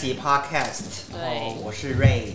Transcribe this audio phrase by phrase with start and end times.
[0.00, 2.32] 集 Podcast，对然后我是 Ray，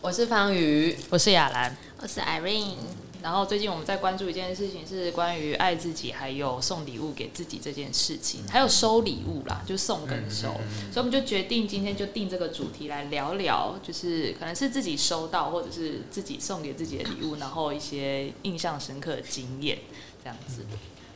[0.00, 1.76] 我是方瑜，我是雅兰。
[2.00, 2.76] 我是 Irene，
[3.22, 10.54] 然后最近我们在关注一件事情，是关于爱自己，还有送礼物给自己这件事情，还有收礼物啦，就送跟收。
[10.90, 19.78] 所以我们就决定今天就定这个主题来聊聊，就是可能是自己收到或者是自己送给自己的礼物，然后一些印象深刻的经验
[20.24, 20.64] 这样子。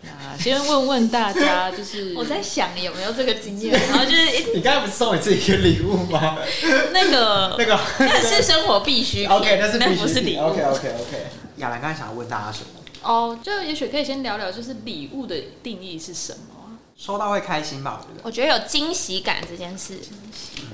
[0.07, 6.39] 那先问问大家，就是 我在想有没有这个经验， 然后就是诶你刚才不是送你自己一个礼物吗？
[6.93, 11.27] 那个 那个那是生活必需品 OK，那是那必须品不是礼物 OK OK OK。
[11.57, 12.69] 亚兰刚才想要问大家什么？
[13.03, 16.75] 哦，就也许可以先聊聊，就是礼物的定义是什么啊？
[16.99, 18.01] 收到会开心吧？
[18.01, 18.21] 我觉得。
[18.25, 19.99] 我觉得有惊喜感这件事，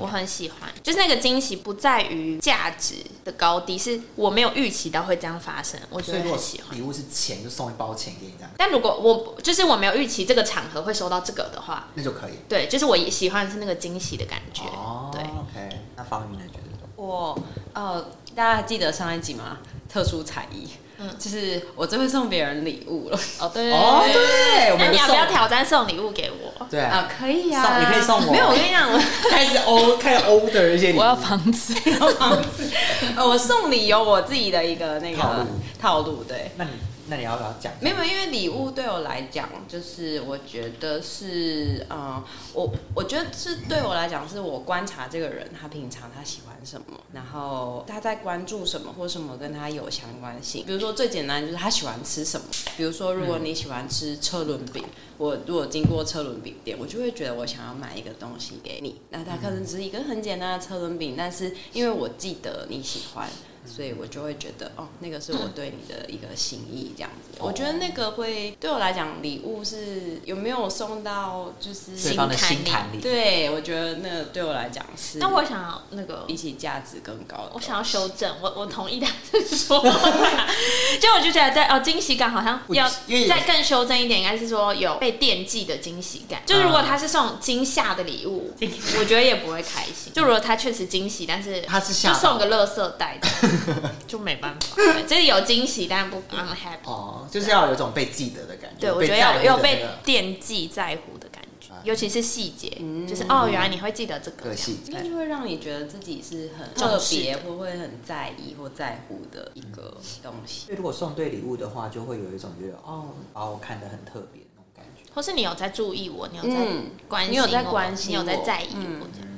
[0.03, 0.71] 我很喜欢。
[0.83, 6.79] 就是那个惊喜不在于价值的高低，是我没有预期到会这样发生，我觉得所以如果很喜欢。
[6.79, 12.33] 礼物是钱，就送一包钱给你这样，但如果我就是我没有预期这个场合会收到这个的话，那就可以。
[12.49, 14.65] 对，就是我喜欢的是那个惊喜的感觉。
[14.65, 15.81] 哦对，，OK。
[15.97, 16.45] 那方云呢？
[16.53, 16.63] 觉得？
[16.97, 17.37] 我
[17.73, 18.01] 呃，
[18.35, 19.59] 大家还记得上一集吗？
[19.89, 20.69] 特殊才艺，
[21.03, 25.35] 嗯就是我最会送别人礼物了哦，对哦，对，我们那你要不要送？
[25.35, 26.67] 挑战送礼物给我？
[26.71, 31.01] 对啊，可以啊、送你可以送我没有，我跟你讲，我 开始欧开始 order 一些礼物。
[31.01, 31.75] 我要房子。
[33.17, 35.47] 呃 我送礼有我自己的一个那个套路
[35.81, 36.51] 套路，对。
[36.57, 36.71] 那你
[37.13, 37.71] 那你要不要讲？
[37.79, 42.25] 没有，因为礼物对我来讲，就是我觉得是，嗯，
[42.55, 50.65] 我我觉得是对我来讲，是我观察这个人他平常他喜欢什么，然后他在关注什么或什么跟他有相关性。
[50.65, 52.47] 比如说最简单就是他喜欢吃什么，
[52.79, 54.83] 比如说如果你喜欢吃车轮饼，
[55.19, 63.29] 我如果经过车轮饼店，我就会觉得我想要买一个东西给你，那它可能只是一个很简单的车轮饼，但是因为我记得你喜欢。
[63.65, 67.39] 所以我就会觉得，哦，那个是我对你的一个心意，这样子。
[67.39, 73.01] 我觉得那个会对我来讲，礼物是有没有送到，就是对方的心坎里。
[73.01, 77.53] 对，我觉得那个对我来讲是，那我想要那个比起价值更高的。
[77.55, 79.91] 我想要修正，我我同意他的说法，
[81.01, 82.89] 就我就觉得对哦，惊喜感好像要
[83.29, 86.43] 再更修正一点，应该是说有被惦记的惊喜感。
[86.45, 88.53] 就是如果他是送惊吓的礼物，
[88.99, 90.13] 我觉得也不会开心。
[90.13, 93.29] 就如果他确实惊喜，但是他是吓到就送个垃圾袋的，
[94.07, 94.77] 就没办法。
[94.77, 96.85] 对就是有惊喜，但不 unhappy。
[96.85, 98.81] 哦，就是要有一种被记得的感觉。
[98.81, 102.71] 对，我觉得要有被惦记在乎的感觉啊，尤其是细节，
[103.07, 105.03] 就是哦，原来你会记得这个个细节。
[105.03, 110.67] 就会让你觉得自己是很特别，或会很在意或在乎的一个东西。
[110.67, 115.11] 所以如果送对礼物的话，就会有一种觉得哦，把我看得很特别那种感觉。
[115.15, 119.29] 或是你有在注意我，你有在嗯关心我，你有在关心你有在在意嗯我这样。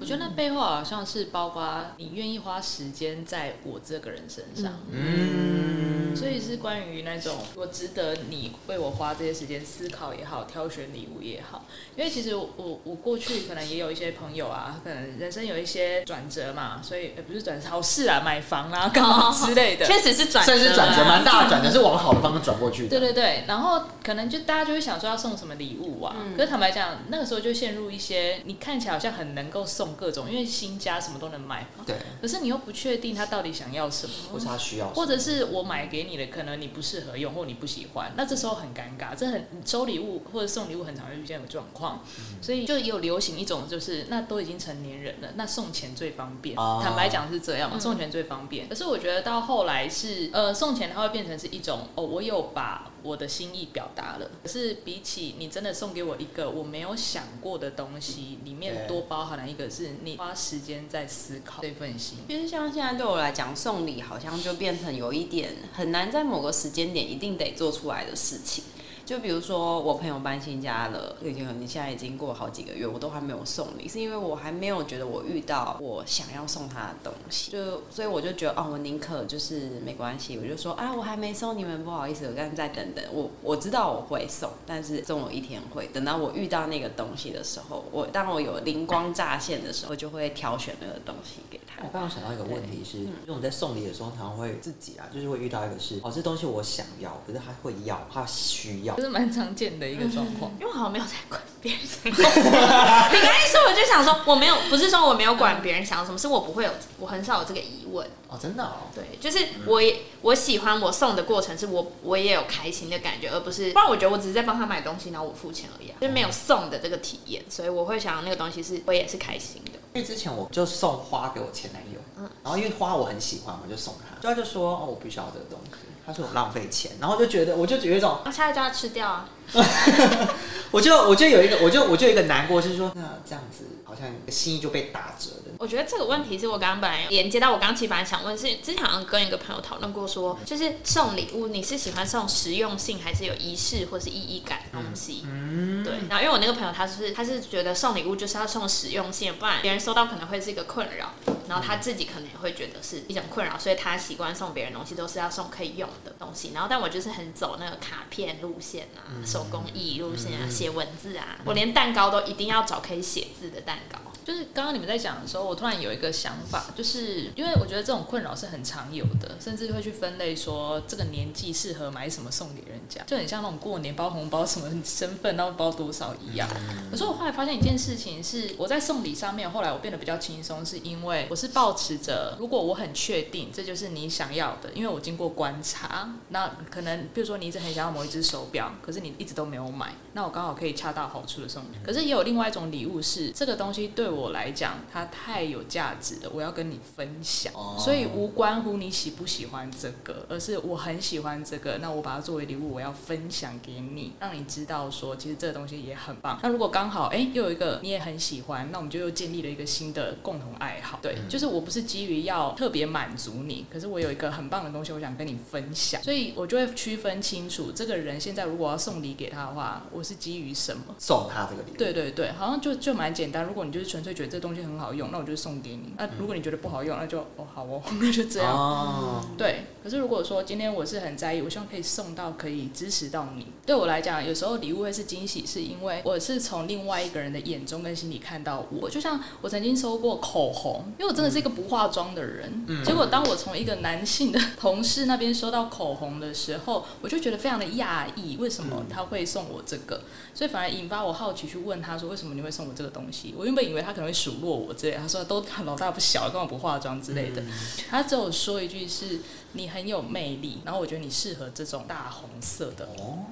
[0.00, 11.64] 我觉得那背后好像是包括你愿意花时间在我这个人身上，嗯，所以是关于那种我值得你为我花这些时间思考也好，挑选礼物也好。
[11.96, 19.84] 因为其实我我我过去可能也有一些朋友啊，可能人生有一些转折嘛，所以、呃、不是转折，好事啊，买房啊，干嘛之类的。
[19.84, 22.88] 确实是转折啊，算是转折蛮大的 转折，是往好的方向转过去的。
[22.88, 26.14] 对对对，然后可能就大家就会想说要送什么礼物啊？
[26.36, 31.84] 可是坦白讲，那个时候就陷入一些你看起来好像很能够送各种，因为新家什么都能买嘛。
[31.86, 39.14] 对，可是你又不确定他到底想要什么，或者他需要或者是我买给你的，可能你不适合用或你不喜欢，那这时候很尴尬。
[39.16, 42.04] 这很收礼物或者送礼物很常会遇见的状况，
[42.40, 46.56] 所以就也有流行一种就是那都已经成年人了，那送钱最方便。
[46.56, 48.68] 哦坦白讲是这样嘛，送钱最方便。
[48.68, 54.30] 可是我觉得到后来是呃送钱它会变成是一种哦，我有把我的心意表达了。
[54.42, 62.18] 可是比起你真的送给我一个我没有想过的东西，里面多包含了一个是你花时间在思考这份心。
[62.28, 68.64] 其实像现在对我来讲，送礼好像就变成有一点很难在某个时间点一定得做出来的事情。
[69.08, 91.90] 就比如说我朋友搬新家了，已经你现在已经过好几个月，我都还没有送礼，是因为我还没有觉得我遇到我想要送他的东西，就所以我就觉得哦，我宁可就是没关系，我就说啊，我还没送你们，不好意思，我刚再等等，我我知道我会送，但是总有一天会，等到我遇到那个东西的时候，我当我有灵光乍现的时候，我就会挑选那个东西给他我。
[91.92, 100.50] 刚刚想到一个问题是，因为我们在送礼的时候，常常会自己啊，就是会遇到一个是，哦，这东西我想要，可是他会要，他需要这，是蛮常见的一个状况。
[100.60, 102.50] 因为我好像没有在管别人想要什么。
[103.12, 108.06] 你刚一说，我就想说，我没有，不是说我没有管别人想要什么，是我不会有，我很少有这个疑问。
[108.28, 119.72] 哦，真的哦，对，就是我也我喜欢我送的过程，是我我也有开心的感觉，而不是不然我觉得我只是在帮他买东西，然后我付钱而已、啊，就是没有送的这个体验，所以我会想要那个东西是我也是开心的。
[119.94, 122.00] 因为之前我就送花给我前男友，
[122.42, 125.70] 然后因为花我很喜欢我，就送他，就他就说哦，我不需要这个东西，
[126.06, 129.28] 他说我浪费钱，然后就觉得我就觉得一种，那下来就要吃掉啊。
[130.70, 135.52] 我就我就有一个，我就我就有一个难过，是说那这样子好像心意就被打折的。
[135.58, 145.24] 我觉得这个问题是我刚刚本来连接到我刚其实本来想问是，之前好像跟一个朋友讨论过说，就是送礼物，你是喜欢送实用性还是有仪式或是意义感的东西？
[145.26, 151.14] 嗯，对，然后因为我那个朋友他是他是觉得送礼物就是要送实用性，不然别人收到可能会是一个困扰，
[151.48, 156.52] 然后他自己可能也会觉得是一种困扰，所以他习惯送别人东西都是要送可以用的东西。
[156.54, 163.98] 然后但我就是很走那个卡片路线啊，手工艺路线啊，写文字啊，我连蛋糕都一定要找可以写字的蛋糕。
[164.24, 176.46] 就是刚刚你们在讲的时候，我突然有一个想法，就是因为我觉得这种困扰是很常有的，甚至会去分类说这个年纪适合买什么送给人家，就很像那种过年包红包什么身份然后包多少一样。
[176.90, 191.76] 可是我后来发现一件事情是，我在送礼上面，后来我变得比较轻松，是因为我是保持着，如果我很确定这就是你想要的，因为我经过观察，那可能比如说你一直很想要某一只手表，可是你一直都没有买，那我刚好可以恰到好处的送你。
[191.84, 206.40] 可是也有另外一种礼物是，这个东西对我来讲它太有价值了，我要跟你分享，哦所以无关乎你喜不喜欢这个，而是我很喜欢这个，那我把它作为礼物，我要分享给你，让你知道说其实这个东西也很棒。
[206.42, 210.98] 那如果刚好哎、又有一个你也很喜欢，那我们就又建立了一个新的共同爱好。
[211.02, 220.94] 对，就是我不是基于要特别满足你，可是我有一个很棒的东西，我想跟你分享，所以我就会区分清楚这个人现在如果要送礼给他的话，我是基于什么。
[220.98, 223.44] 送他这个礼物，对对对，好像就就蛮简单。
[223.44, 225.92] 如果你就是纯粹觉得这东西很好用，那我就送给你。
[225.98, 228.56] 那如果你觉得不好用，那就哦好哦， 那就这样。
[228.56, 233.46] 哦，对，可是如果说今天我是很在意，我希望可以送到可以支持到你。
[233.64, 238.90] 对我来讲，有时候礼物会是惊喜，是因为我是从另外一个人的眼中跟心里看到我。
[238.90, 250.02] 就像我曾经收过口红，因为我真的是一个不化妆的人，结果当我从一个男性的同事那边收到口红的时候，我就觉得非常的讶异，为什么他会送我这个？
[250.34, 253.34] 所以反而引发我好奇去问他说，为什么你会送我这个东西？
[253.38, 257.42] 我原本以为他可能会数落我之类，他说都老大不小，根本不化妆之类的。
[257.88, 259.20] 他只有说一句是
[259.52, 262.88] 你很很有魅力，然后我觉得你适合这种大红色的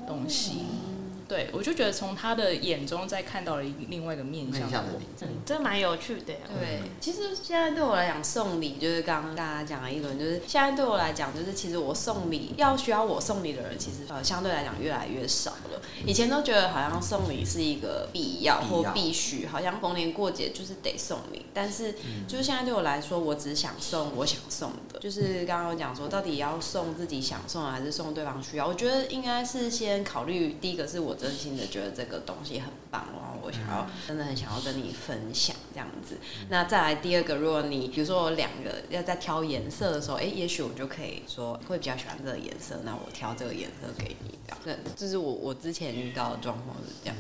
[0.07, 0.61] 东西。
[1.29, 5.07] 对，我就觉得从他的眼中再看到了一另外一个面向我面向的你。
[5.23, 6.39] 嗯，这蛮有趣的呀。
[6.49, 15.81] 对，其实现在对我来讲，送礼就是刚刚大家讲了一轮，就是现在对我来讲，就是其实我送礼要需要我送礼的人，其实呃相对来讲越来越少了。
[16.05, 21.47] 以前都觉得好像送礼是一个必要或必须，好像逢年过节就是得送礼。
[21.53, 21.95] 但是
[22.29, 28.67] 就是现在对我来说，我只想送我想送的，就是刚刚有讲说，到底要送自己想送的还是送对方需要？
[28.67, 36.19] 我觉得应该是先考虑第一个是我真心的觉得这个东西很棒，然后我想要真的很想要跟你分享这样子。
[36.49, 44.59] 那再来第二个，如果你比如说我两个要在挑颜色的时候，哎、也许我就可以说会比较喜欢这个颜色，那我挑这个颜色给你，这样。
[44.65, 47.17] 那这是我我之前遇到的状况是这样。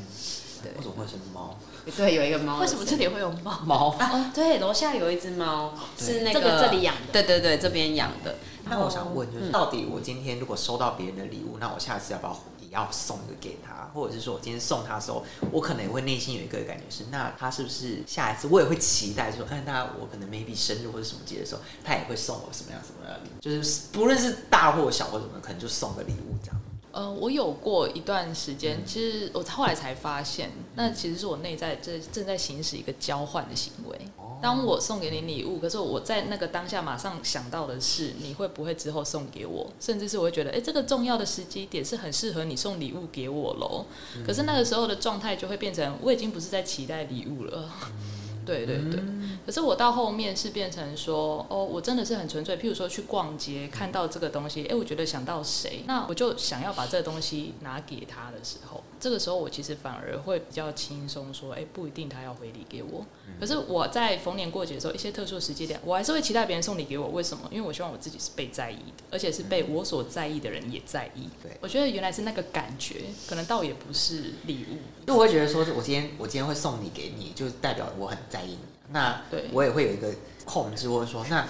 [0.63, 1.55] 对为什么会是猫？
[1.97, 2.59] 对，有一个猫。
[2.59, 3.61] 为什么这里会有猫？
[3.61, 3.91] 猫。
[3.99, 4.31] 啊？
[4.35, 8.37] 对，楼下有一只猫，是那这个这里养的对对对，这边养的。
[8.65, 13.91] 那我想问，就是到底我今天如果收到别人的礼物，那我下次要不要也要送一个给他？
[13.95, 23.41] 或者是说我今天送他的时候，我可能也会内心有一个感觉是，那他是不是下一次我也会期待说，哎，那我可能 maybe 生日或者什么节的时候，他也会送我什么样什么样的礼物？
[23.41, 26.61] 就是不论是大或小或什么，可能就送个礼物这样。
[26.93, 34.01] 呃，我有过一段时间，其实我后来才发现，那其实是我内在正正在行使一个交换的行为。
[34.43, 39.67] 当我送给你礼物，可是我在那个当下马上想到的是，你会不会之后送给我？
[39.81, 43.87] 甚至是我会觉得，哎、这个重要的时机点是很适合你送礼物给我喽。
[44.27, 47.71] 可是那个时候的状态就会变成，我已经不是在期待礼物了。
[48.47, 49.03] 对对对，
[49.45, 52.57] 可是我到后面是变成说，哦，我真的是很纯粹。
[52.57, 63.05] 譬如说去逛街，看到这个东西，哎，我觉得想到谁，那我就想要把这个东西拿给他的时候，这个时候我其实反而会比较轻松，说，哎，不一定他要回礼给我。
[63.39, 67.09] 可是我在逢年过节的时候，一些特殊的时间点，我还是会期待别人送礼给我。
[67.09, 67.49] 为什么？
[67.51, 71.29] 因为我希望我自己是被在意的，而且是被我所在意的人也在意。
[71.43, 74.75] 对我觉得原来是那个感觉，可能倒也不是礼物。
[75.07, 78.59] 因为我会觉得说，我今天我今天会送你给你，就代表我很在意你。
[78.91, 81.47] 那对我也会有一个控制，或者说，那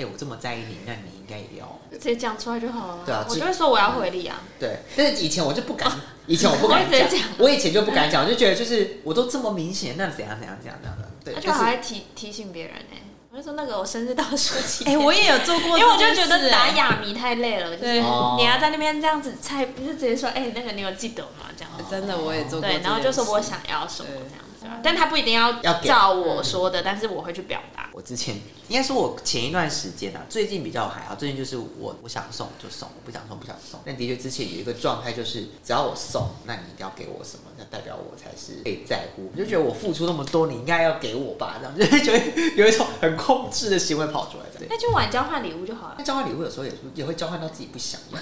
[0.00, 3.02] 哎、我这么在意你，那你应该也要直接讲出来就好了。
[3.04, 4.40] 对啊我就会说我要回礼啊。
[4.58, 4.78] 对。
[4.96, 5.90] 但是以前我就不敢，
[6.26, 12.96] 以前我不敢讲，我以前就不敢讲，我就觉得就是我都这么明显，那怎样怎样怎样怎样的，对，而且就是我还提提醒别人呢、
[13.30, 21.46] 我就说那个我生日倒数几哎、天，我也有做过因为我就觉得打哎哑谜太累了，就是你要在那边这样子猜，不是直接说哎、那个你有记得吗？
[21.56, 21.84] 这样子。
[21.90, 27.90] 真的我也做过对，然后就说我想要什么这样子啊，但他不一定要要给照我说的，但是我会去表达。
[27.92, 28.36] 我之前
[28.68, 31.16] 应该说，我前一段时间啊，最近比较还好。
[31.16, 33.80] 最近就是我我想送就送，我不想送不想送。
[33.84, 39.28] 但的确之前有一个状态，就是只要我送，那你一定要给我什么，那代表我才是被在乎。
[39.32, 44.44] 我就觉得我付出那么多，你应该要给我吧，这样就会觉得有一种很控制的行为跑出来。
[44.56, 46.04] 对，那就玩交换礼物就好了那。
[46.04, 48.18] 交换礼物有时候也也会交换到自己不想要，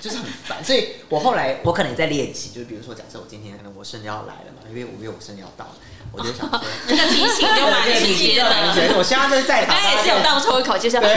[0.00, 0.64] 就是很烦。
[0.64, 5.74] 所以我后来我可能也在练习，就是比如说，假设我今天可能我生日要来了嘛，因为五月我生日要到了，
[6.12, 6.60] 我就想说。
[6.88, 8.98] 这个提醒就蛮直接的。
[8.98, 11.08] 我希望就是在场，刚刚也是有倒抽一口气，是对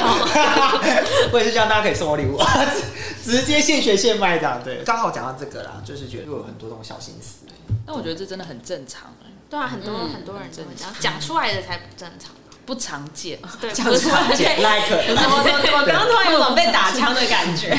[0.00, 2.38] 哦， 我也是希望大家可以送我礼物，
[3.24, 4.60] 直接现学现卖这样。
[4.62, 7.46] 对，刚好讲到这个啦，就是觉得有很多这种小心思。
[7.84, 12.30] 但我觉得这真的很正常哎，对啊，很多很多人都会这样讲出来的才不正常。
[12.66, 13.38] 不常见。
[13.60, 17.70] 对，这样子常见， like 我我我 刚刚突然有种被打枪的感觉，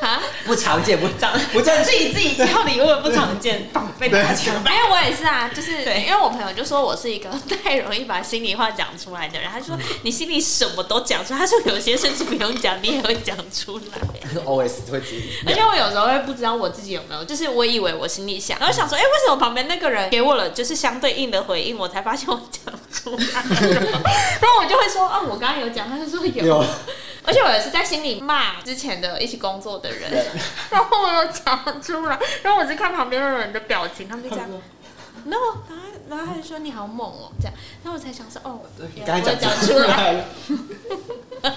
[0.00, 4.54] 啊， 不常见，不常不正自己自己要礼物的不常见，棒被打枪。
[4.64, 6.04] 因为我也是啊，就是对。
[6.06, 7.28] 因为我朋友就说我是一个
[7.64, 14.40] 太容易把心里话讲出来的人，他就说你心里什么都讲出来，他说有些甚至不用讲，你也会讲出来。
[14.44, 22.72] ，always 会自己而且我有时候会不知道我自己有没有，就是我以为我心里想，然后想说，哎、为什么旁边那个人给我了就是相对应的回应，我才发现我讲
[23.06, 23.42] 出来，
[24.40, 26.64] 然后我就会说，哦，我刚刚有讲，他就说有，有
[27.24, 30.10] 而且我也是在心里骂之前的一起工作的人，
[30.70, 34.48] 然后我又讲出来，然后我就看旁边的人的表情，他们就这样。
[35.26, 38.60] 然后，然后，然后他就说你好猛哦，这样，然后我才想说，哦，
[38.94, 40.24] 你原来我刚才讲讲出来。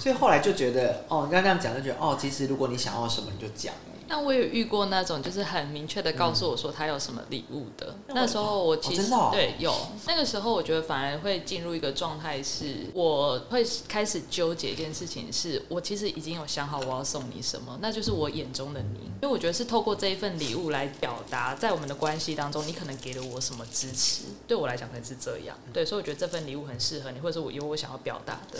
[0.00, 3.74] 所以后来就觉得，哦，你刚刚这样讲就觉得，哦，其实如果你想要什么，你就讲。
[4.08, 7.94] 那我有遇过那种，就是很明确的告诉我说他有什么礼物的。
[8.08, 9.72] 那时候我其实、哦哦对有
[10.06, 18.98] 那个时候，我觉得反而会进入一个状态，是我会开始纠结一件事情是，我其实已经有想好我要送你什么，那就是我眼中的你。
[19.20, 25.56] 因为我觉得是透过这一份礼物来表达，在我们的关系当中，你可能给了我什么支持，对我来讲可能是这样。
[25.72, 28.58] 对，所以我觉得这份礼物很适合你，或者是我有我想要表达的。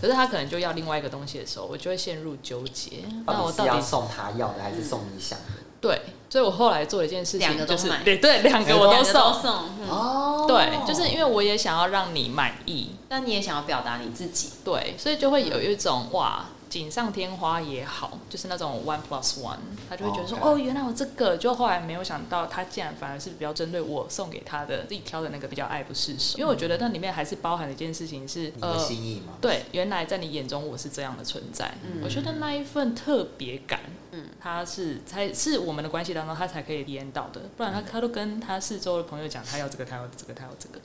[0.00, 3.04] 可是他可能就要另外一个东西的时候，我就会陷入纠结。
[3.24, 5.44] 那我到底到底是要送他要的，还是送你想的？
[5.80, 6.00] 对，
[6.30, 8.02] 所以我后来做了一件事情，就是两个都买。
[8.04, 9.34] 对对，两个我都送。
[9.34, 9.88] 送，嗯。
[9.88, 10.44] 哦。
[10.46, 19.58] 对，就是因为我也想要让你满意，但你也想要表达你自己，对，所以就会有一种哇，锦上添花也好，就是那种 one plus one，
[19.90, 29.34] 他就会觉得说，哦哦，原来我这个，就后来没有想到，他竟然反而是比较针对我送给他的自己挑的那个比较爱不释手，因为我觉得那里面还是包含了一件事情是，呃你的心意嘛。
[29.38, 31.70] 对，原来在你眼中我是这样的存在。
[31.84, 33.80] 嗯我觉得那一份特别感，
[34.12, 40.80] 嗯，他是才是我们的关系当中他才可以体验到的，不然他他都跟他四周的朋友讲，他要这个，他要这个，他要这个。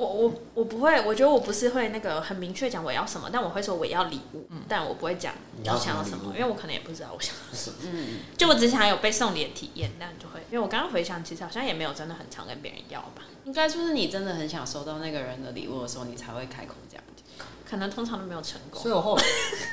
[0.00, 7.76] 我我我不会，我觉得我不是会那个很明确讲我要什么，但我会说我要礼物，但我不会讲我想要什什么因为我可能也不知道我想要什么。
[7.82, 17.46] 嗯，就我只想有被送礼的体验，那就会，因为我刚刚回想，其实好像也没有真的很常跟别人要吧，应该就是你真的很想收到那个人的礼物的时候，你才会开口这样讲。
[17.68, 18.94] 可能通常都没有成功所以。
[18.94, 19.22] 我后来，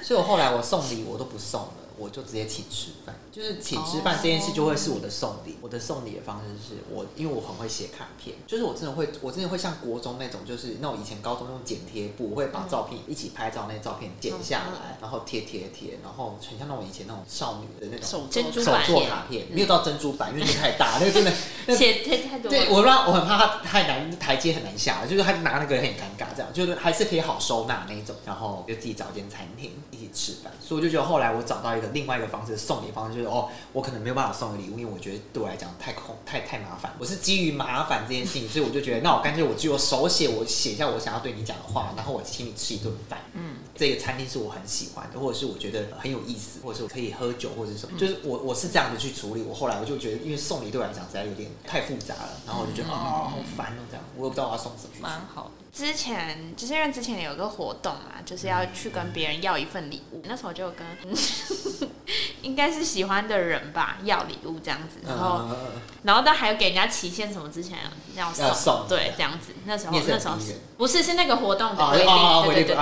[0.04, 3.16] 所以我后来我送礼我都不送了，我就直接请吃饭。
[3.32, 5.58] 就是请吃饭这件事就会是我的送礼。
[5.62, 21.32] 我的送礼的方式是我，因为我很会写卡片，就是我真的会，我真的会像国中那种，就是那种以前高中那种剪贴布，我会把照片一起拍照，那些照片剪下来，然后贴贴贴，然后很像那种以前那种少女的那种手珍珠手做卡片，没有到珍珠版，因为那太大，那个真的
[21.76, 26.48] 写太太多，对我让我很怕它太难，台阶很难下，就是他拿那个很尴尬，这样。
[26.54, 54.90] 就是还是可以好收纳那一种，然后就自己找间餐厅一起吃饭，所以我就觉得后来我找到一个另外一个方式送礼方式，就是哦，我可能没有办法送你礼物，因为我觉得对我来讲太空太太麻烦，我是基于麻烦这件事情，所以我就觉得那我干脆我就手写，我写下我想要对你讲的话，然后我请你吃一顿饭，嗯，这个餐厅是我很喜欢的，或者是我觉得很有意思，或者是我可以喝酒或者是什么，就是我我是这样子去处理，我后来我就觉得，因为送礼对我来讲实在有点太复杂了，然后我就觉得啊、好烦哦，这样我也不知道我要送什么。
[55.00, 55.52] 蛮好的。
[55.72, 60.84] 之前就是因为之前有个活动嘛，就是要去跟别人要一份礼物，那时候就跟
[62.42, 65.56] 应该是喜欢的人吧要礼物这样子，然后、嗯
[66.04, 67.80] 然后但还有给人家期限什么之前
[68.16, 70.38] 要送，要送对这样子，那时候那时候
[70.78, 72.76] 不是是那个活动的啊规定，啊，对对对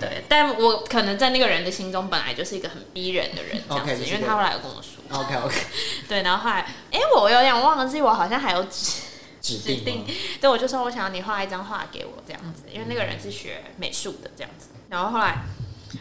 [0.00, 0.09] 对。
[0.28, 5.56] 但我可能在那个人的心中本来就是一个很逼人的人，这样子就是因为他后来有跟我说，OK OK，
[6.08, 9.02] 对，然后后来，哎、我有点忘记，我好像还有指
[9.40, 10.04] 指指定。
[10.40, 14.68] 对，我就说我想要你画一张画给我这样子，因为那个人是学美术的这样子。
[14.88, 15.38] 然后后来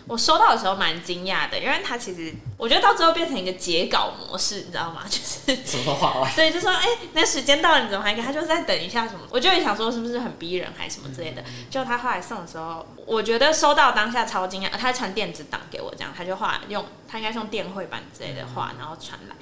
[0.08, 5.04] 我收到的时候蛮惊讶的，因为他其实我觉得到最后变成一个截稿模式，你知道吗？
[5.10, 6.32] 就是什么画完？
[6.36, 8.32] 对，就说哎、那时间到了，你怎么还给他？
[8.32, 9.20] 就是在等一下什么？
[9.30, 11.44] 我就也想说是不是很逼人还是什么之类的。
[11.70, 19.36] 就他后来送的时候，我觉得收到当下超惊讶，他传电子档给我，这样他就画用他应该是用电绘版之类的画，然后传来。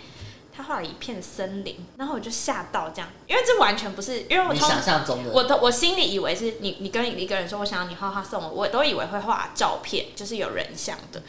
[0.57, 5.29] 他画了一片森林，然后我就吓到这样，因为这完全不是，因为我想象中的。
[5.31, 11.21] 我都我心里以为是你，你跟一个人说我想要你画画送我，我都以为会画照片，就是有人像的。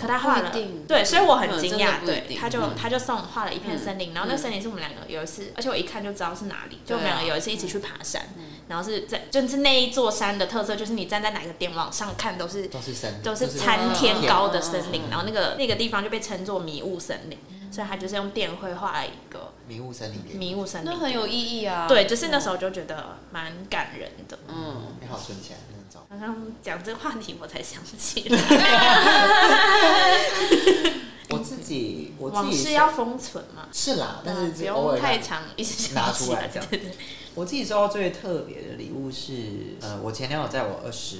[0.00, 0.50] 可他画了
[0.88, 2.02] 对，所以我很惊讶。
[2.06, 2.70] 对，他就嗯。
[2.80, 8.22] 他就送画了一片森林，然后那森林是我们两个有一次，而且我一看就知道是哪里，就我们两个有一次一起去爬山，
[8.68, 17.38] 然后是在就是那一座山的特色就是你站在哪个点往上看都是都是山，都是参天高的森林，嗯然后那个那个地方就被称作迷雾森林，
[17.70, 21.86] 所以他就是用电绘画了一个迷雾森林给你，迷雾森林，那很有意义啊。
[21.88, 24.38] 对，就是那时候就觉得蛮感人的。
[24.48, 26.18] 嗯，你好存起来那张照片。
[26.18, 28.38] 刚刚讲这个话题，我才想起来，
[31.30, 36.96] 我自己我自往己事要封存嘛，是啦，但是不用太长，一直想拿出来这样对对对
[37.36, 41.18] 我自己收到最特别的礼物是，呃，我前男友在我二十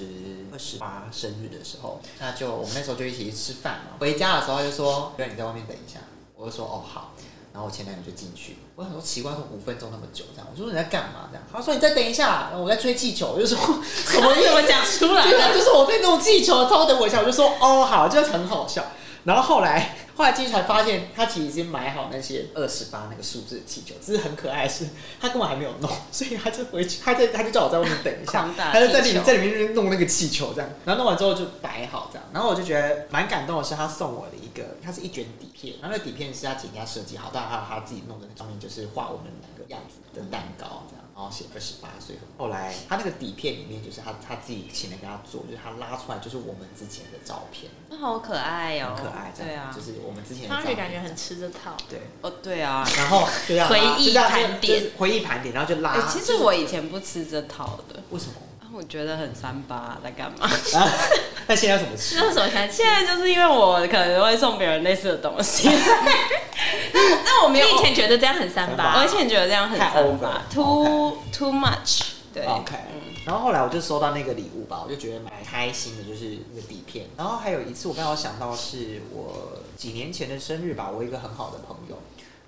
[0.52, 3.96] 二十八生日的时候，那就我们那时候就一起去吃饭嘛。
[4.00, 6.00] 回家的时候他就说：“不然你在外面等一下。”
[6.40, 7.12] 我就说：“哦，好。”
[7.52, 11.44] 然后我前男友就进去，我很多奇怪，说五分钟那么久这样，我说你在干嘛这样？
[11.52, 14.44] 他说你再等一下，然后我在吹气球，我就说 什么意思？
[14.44, 18.84] 怎么讲出来对，就是我在弄气球，稍等我一下，我就说哦好，就很好笑。
[19.30, 24.88] 然后后来后来进去才发现，他其实已经买好那些二十八那个数字的气球，只是很可爱的是，
[25.20, 40.99] 他根本还没有弄， 所以他就回去，他在他就叫我在外面等一下 他就在里面在里面弄那个气球这样，然后弄完之后就摆好这样，然后我就觉得蛮感动的是，他送我的一个，它是一卷底片，然后那底片是他请人家设计好，当然还有他自己弄的那，上面就是画我们两个样子的蛋糕这样。
[41.20, 52.88] 然后写二十八岁，后来他那个底片里面就是他他自己请人给他做，就是他拉出来就是我们之前的照片，那好可爱哦，很可爱，这样对啊，就是我们之前的照片，宇感觉很吃这套，对，哦，对啊。
[52.96, 53.28] 然后
[53.68, 54.80] 回忆盘点。
[54.80, 55.90] 就是回忆盘点，然后就拉。
[55.90, 58.32] 哎，其实我以前不吃这套的，为什么？
[58.70, 60.46] 啊我觉得很三八，在干嘛？
[60.46, 60.88] 啊，
[61.48, 62.16] 那现在怎么吃？
[62.16, 65.68] 那时候才现在就是因为我可能会送别人类似的东西，
[66.92, 72.44] 但但我没有，你以前觉得这样很三八，我以前觉得这样很三八，too too much，对。
[72.46, 73.00] OK，嗯。
[73.26, 77.06] 然后后来我就收到那个礼物吧，我就觉得蛮开心的，就是那个底片。
[77.16, 81.98] 然后还有一次，我刚好想到是我几年前的生日吧，我一个很好的朋友，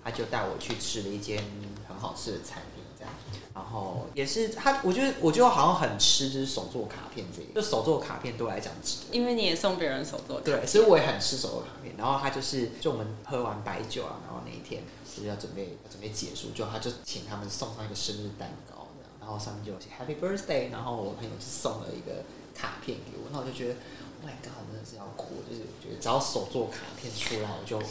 [0.04, 1.42] 他就带我去吃了一间
[1.88, 3.12] 很好吃的餐厅，这样。
[3.54, 9.16] 然后也是他，我觉得我觉得好像很吃，就是手作卡片这一，就手作卡片对我来讲值得。
[9.16, 11.94] 因为你也送别人手作卡对，所以我也很吃手作卡片。
[11.98, 18.88] 然后他就是，就我们喝完白酒啊，然后那一天就是要准备要准备结束，就他就请他们送上一个生日蛋糕，
[19.20, 23.80] 然后上面就有写 Happy Birthday，然后我朋友就送了一个卡片给我，那我就觉得，Oh
[24.24, 27.82] my God，真的是要哭，就是我觉得只要手作卡片出来，我就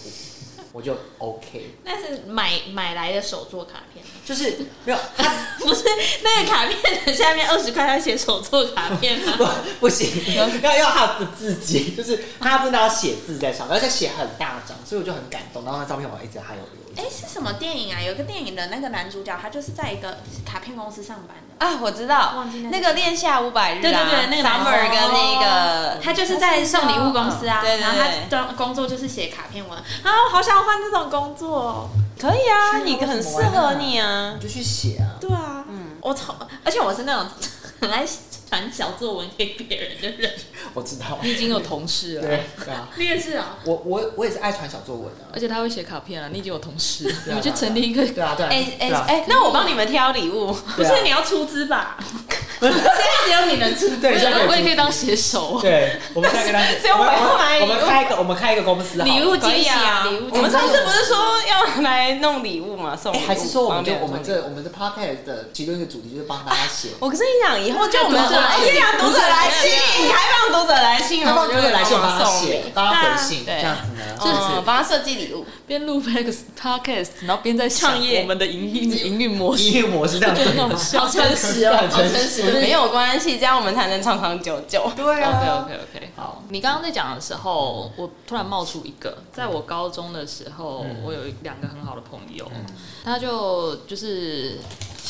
[0.73, 5.83] 我就 OK，那是买买来的手作卡片，就是没有 他不是
[6.23, 9.35] 那个卡片的下面二十块他写手作卡片吗？
[9.37, 9.45] 不
[9.81, 15.63] 不行，要要他的字迹，就是他真的要写字在上面，而且写很大张，所以我就很感动。
[15.65, 17.01] 然后那照片我一直还有留着。
[17.01, 18.01] 哎，是什么电影啊？
[18.01, 21.65] 有个电影的那个男主角，他就是在一个卡片公司上班的。
[21.65, 29.83] 啊，我知道忘记那，个那个恋夏五百日啊，对对对那个 summer 跟那个，他就是在送礼物公司啊，嗯对对对然后他的工作就是写卡片文啊，
[30.25, 31.89] 我好想换这种工作哦。
[32.19, 34.39] 可以啊，你很适合你啊你。
[34.41, 35.17] 就去写啊。
[35.19, 37.27] 对啊，嗯，我操，而且我是那种
[37.81, 38.05] 很爱
[38.51, 40.29] 传小作文给别人的人。
[40.75, 41.17] 我知道。
[41.23, 43.55] 你已经有同事了，对对啊，你也是啊？
[43.63, 45.39] 我我我也是爱传小作文啊而。
[45.39, 48.49] 且他会写卡片啊，你已经有同事， 你们去成立一个对啊对啊。
[48.51, 50.47] 哎哎哎，那我帮你们挑礼物。
[50.51, 51.97] 啊不是你要出资吧？
[52.61, 52.79] 现在
[53.25, 53.87] 只有你能出。
[54.01, 54.11] 对，
[54.47, 54.75] 我也可以以。
[54.75, 55.57] 当写手。
[55.61, 60.03] 对，我们现在跟他，所以我们要买我们开一个，我们开一个公司礼物可以惊喜啊！
[60.03, 60.29] 啊礼物。
[60.31, 61.17] 我们上次不是说
[61.49, 69.71] 要来弄礼物嘛，送还是说我们就我们这我们的 podcast 的其中一个主题就是帮大家写，我跟你讲，以后就我们读者来信对呀，读者来信，
[70.11, 74.61] 开放读者来信，然后就帮读者来信帮帮他送礼，，写帮他回信，这对样子呢，是不嗯，是？
[74.65, 75.45] 帮他设计礼物。
[75.67, 80.99] 边录 podcast，然后边在想创业我们的营运营运模式，营运模式这样子真的好笑。
[80.99, 82.59] 好诚实哦，很诚实好诚实。
[82.59, 84.91] 没有关系，这样我们才能长长久久。
[84.97, 85.65] 对啊 OK 啊。
[85.65, 92.65] OK OK，好，你刚刚在讲的时候，我突然冒出一个，在我高中的时候，嗯我有两个很好的朋友，嗯
[93.05, 94.59] 他就就是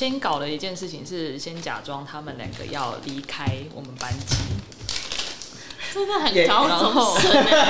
[0.02, 4.36] 先搞了一件事情，是先假装他们两个要离开我们班级，
[5.94, 7.16] 真的很也高中然后。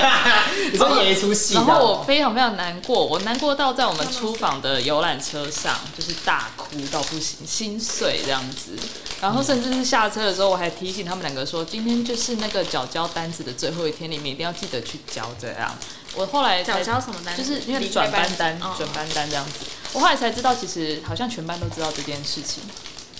[0.72, 8.78] 你说演一出戏，然后我非常非常难过，我难过到在我们出访的游览车上，就是大哭到不行，心碎这样子。
[9.20, 15.22] 然后甚至是下车的时候，我还提醒他们两个说，今天就是那个缴交单子的最后一天，你们一定要记得去交。
[15.38, 15.70] 这样，
[16.14, 19.52] 我后来才缴交什么单就是因为转班班单哦，转班单这样子。
[19.92, 22.62] 我后来才知道，其实好像全班都知道这件事情，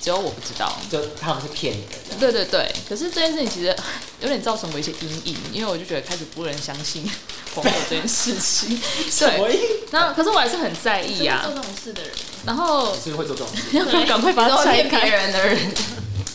[0.00, 0.78] 只有我不知道。
[0.90, 3.76] 就他们是骗你的，对对对，可是这件事情其实
[4.20, 7.02] 有点造成我一些阴影，因为我就觉得开始不能相信
[7.55, 8.81] 朋友这件事情。
[9.18, 11.42] 对，那可是我还是很在意做啊。
[11.46, 12.12] 这种事的人，
[12.46, 15.00] 然后是会做这种 赶快把它都拆开？
[15.00, 15.74] 骗别人的人，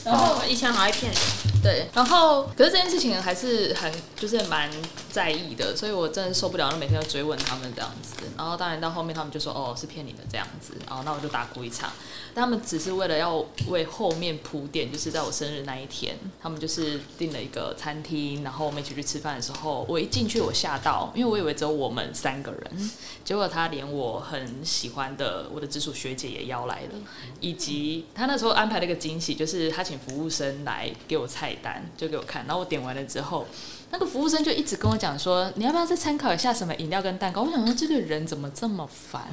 [0.08, 1.22] 然后以前好爱骗人，
[1.62, 4.72] 对，然后可是这件事情还是很就是蛮
[5.12, 8.15] 在意的，所以我真的受不了，就每天要追问他们这样子。
[8.38, 11.91] 然后当然到后面他们就说哦是骗你的这样子，然后那我就大哭一场。
[12.34, 22.91] 但他们只是为了要为后面铺垫，就是在我生日那一天，他们就是订了一个餐厅，然后我们一起去吃饭的时候，我一进去我吓到，因为我以为只有我们三个人，
[23.26, 26.91] 结果他连我很喜欢的我的直属学姐也邀来了，
[27.39, 33.46] 以及他那时候安排了一个惊喜，就是他请服务生来给我菜单，就给我看，然后我点完了之后。
[33.90, 37.44] 那个服务生就一直跟我讲说，你要不要再参考一下什么饮料跟蛋糕？
[37.44, 39.24] 我想说这个人怎么这么烦？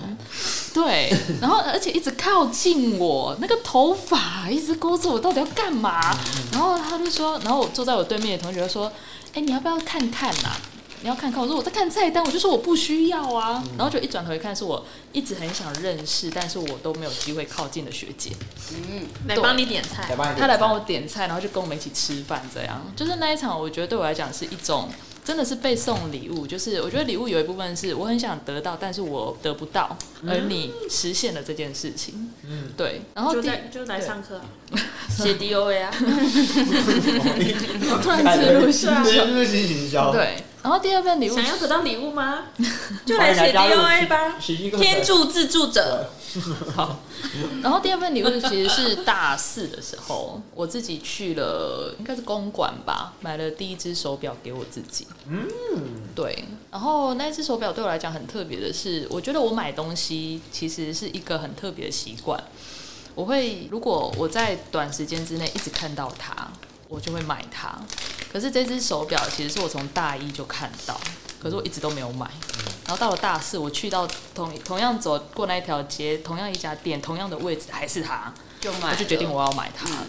[0.72, 6.16] 对，然后而且一直靠近我，那个头发一直勾着我，到底要干嘛？
[6.52, 8.92] 然后他就说，然后我坐在我对面的同学说，
[9.32, 10.50] 哎、你要不要看看呐、
[11.04, 11.38] 你要看看？
[11.38, 13.62] 我说我在看菜单，我就说我不需要啊。
[13.76, 18.30] 然后就一转头一看，是我一直很想认识，但是我都没有机会靠近的学姐。
[18.70, 19.06] 嗯。
[19.28, 20.16] 来帮你点菜。
[20.38, 22.80] 他来帮我点菜，然后就跟我们一起吃饭，这样。
[22.96, 24.88] 就是那一场，我觉得对我来讲是一种
[25.22, 29.94] 真的是被送礼物，就是我觉得礼物有一部分是我很想得到，但是我得不到，
[30.26, 34.38] 而你实现了这件事情，嗯，对，然后第就在就来上课。
[34.38, 35.90] 啊，写 DOA 啊，
[38.02, 40.10] 突然植入新这手，是新行销。
[40.10, 42.44] 对，然后第二份礼物想要得到礼物吗？
[43.04, 44.40] 就来写 DOA 吧。
[44.40, 46.08] 十一个天助自助者，
[46.74, 47.00] 好
[47.62, 55.06] 然后第二份礼物其实是大四的时候，我自己去了，应该是公馆吧，买了第一只手表给我自己。
[55.28, 55.46] 嗯，
[56.14, 56.46] 对。
[56.70, 62.42] 然后那一只手表对我来讲很特别的是，我觉得我买东西其实是一个很特别的习惯。
[63.14, 66.50] 我会，如果我在短时间之内一直看到它，
[66.94, 67.76] 我就会买它。
[68.32, 70.98] 可是这只手表其实是我从大一就看到，
[71.42, 72.30] 可是我一直都没有买。
[72.86, 80.06] 然后到了大四，我去到同同样走过那一条街，同样一家店，同样的位置还是它，就买，我就决定我要买它了。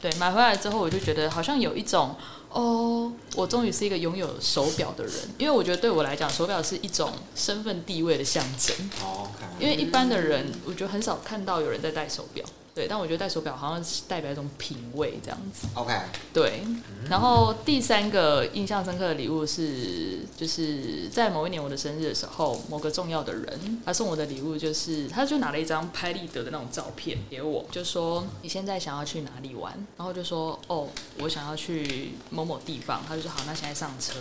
[0.00, 2.16] 对，买回来之后，我就觉得好像有一种，
[2.48, 8.74] 哦，我终于是一个拥有手表的人，因为我觉得对我来讲，手表是一种身份地位的象征。
[9.02, 12.42] 哦因为一般的人，我觉得很少看到有人在戴手表，
[12.80, 15.68] 对，但我觉得戴手表好像是代表一种品味这样子。
[15.74, 15.92] OK，
[16.32, 16.62] 对，
[17.10, 30.88] 然后第三个印象深刻的礼物是，就是在某一年我的生日的时候，某个重要的人他送我的礼物就是，他就拿了一张拍立得的那种照片给我，就说你现在想要去哪里玩，然后就说哦，
[31.18, 34.14] 我想要去某某地方，他就说好，那现在上车，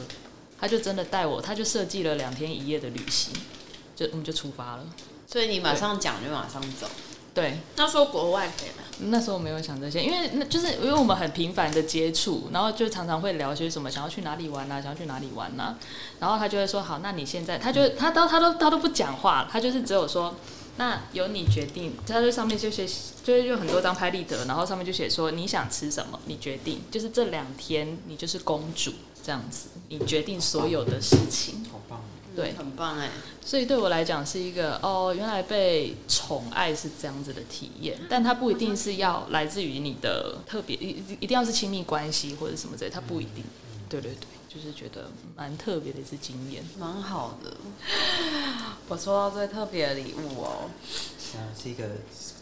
[0.60, 3.34] 他就真的带我，他就设计了两天一夜的旅行，
[3.95, 4.86] 就我们就出发了。
[5.26, 6.89] 所以你马上讲就马上走，
[7.39, 8.84] 对，那说国外可以吗？
[9.12, 15.78] 那时候没有想这些，因为那就是因为我们很频繁的接触，然后就常常会聊些什么，想要去哪里玩啊，想要去哪里玩啊，
[16.19, 20.36] 然后他就会说好，那你现在，他就他都他都他都不讲话，他就是只有说。
[20.78, 22.88] 那由你决定，他在上面就写，
[23.21, 31.65] 就是有很多张拍立得，然后上面就写说你想吃什么，你决定，就是这两天你就是公主这样子，你决定所有的事情。
[31.69, 32.02] 好棒。
[32.41, 33.10] 对，很棒哎。
[33.43, 43.43] 所以对我来讲是一个哦，原来被宠爱是这样子的体验，但它不一定是要来自于你的特别，一一定要是亲密关系或者什么之类，它不一定。
[43.89, 46.63] 对对对，就是觉得蛮特别的一次经验。
[46.78, 47.58] 蛮好的，
[48.88, 50.69] 我收到最特别的礼物哦，
[51.36, 51.86] 嗯，是一个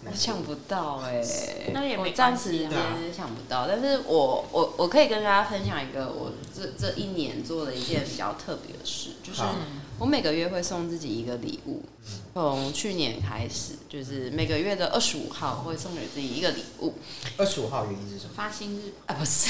[0.06, 1.24] 我想不到哎、
[1.74, 2.98] 那也没我暂时关系啊。
[3.00, 9.56] 间想不到，但是我我我可以跟大家分享一个我这这一年做的一件比较特别的事，就是好
[9.99, 11.83] 我每个月会送自己一个礼物，
[12.35, 16.95] 从去年开始，就是每个月的二十五号会送给自己一个礼物，
[17.37, 18.31] 二十五号原因是什么？
[18.35, 19.49] 发薪日啊不是，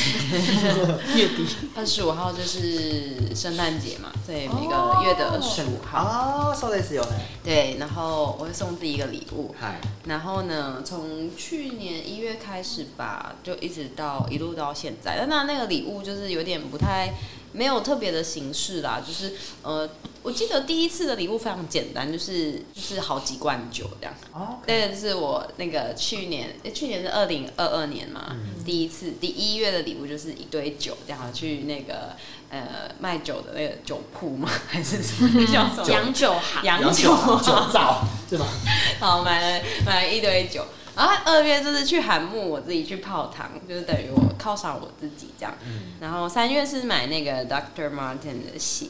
[1.17, 7.23] 月底二十五号就是圣诞节嘛，所以每个月的二十五号，啊，そうですよね。
[7.43, 15.17] 对，然后我会送自己一个礼物，嗨，然后呢，从去年一月开始吧，就一直到一路到现在。
[15.19, 17.15] 但那那个礼物就是有点不太
[17.54, 19.34] 没有特别的形式啦，就是
[19.64, 19.90] 呃，
[20.22, 24.14] 我记得第一次的礼物非常简单，就是就是好几罐酒这样。
[24.34, 32.16] 哦，这个是我那个去年，诶去年是二零二二年嘛，第一次第一月的礼物就是一堆酒，这样去那个
[32.50, 34.50] 呃卖酒的那个酒铺嘛？
[34.68, 35.90] 还是什么叫什么？
[35.90, 38.46] 洋酒行，洋酒酒造对吧？
[39.00, 40.64] 好，买了买了一堆酒。
[40.98, 45.54] 然后二月就是去韩木，我自己去泡汤，就是等于我犒赏我自己这样。
[46.02, 48.88] 然后三月是买那个 Doctor Martin 的鞋，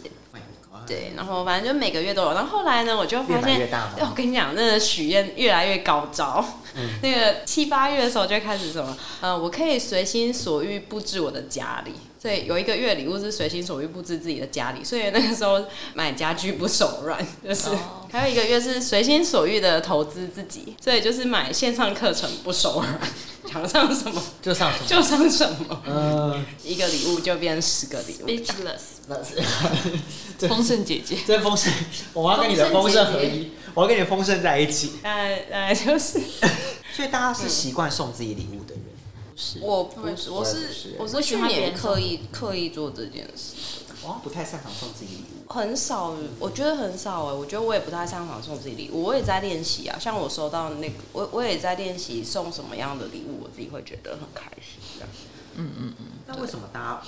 [0.88, 2.34] 对，然后反正就每个月都有。
[2.34, 4.13] 然后后来呢，我就发现，我？
[4.15, 6.43] 跟你讲，那个许愿越来越高招。
[7.02, 11.91] 那个七八月的时候就开始什么，呃，我可以随心所欲布置我的家里。
[12.28, 15.63] 所以有一个月礼物是随心所欲布置自己的家里，所以那个时候
[15.94, 17.80] 买家具不手软，就是、哦
[18.12, 23.00] 还有一个月是随心所欲的投资自己，所以就是买线上课程不手软，
[23.50, 24.86] 想上什么 就上什么？
[24.90, 28.28] 就上什么，嗯，一个礼物就变十个礼物。
[29.24, 29.42] 是
[30.50, 31.72] 丰盛姐姐，这丰盛，
[32.13, 34.92] 我要跟你的丰盛合一， 我要跟你的丰盛在一起。
[35.04, 36.20] 呃呃就是，
[36.94, 38.84] 所以大家是习惯送自己礼物的人，
[39.38, 43.54] 是我不是，我是我是去年欢别人刻意刻意做这件事。
[44.04, 45.52] 我不太擅长送自己礼物。
[45.52, 49.97] 很少，我觉得很少哎，我觉得我也不太擅长送自己礼物，我也在练习啊。
[50.00, 54.80] 像我收到那个，我我也在练习送什么样的礼物，我自己会觉得很开心。
[54.95, 55.10] 这样
[55.56, 57.02] 嗯嗯嗯那为什么大家，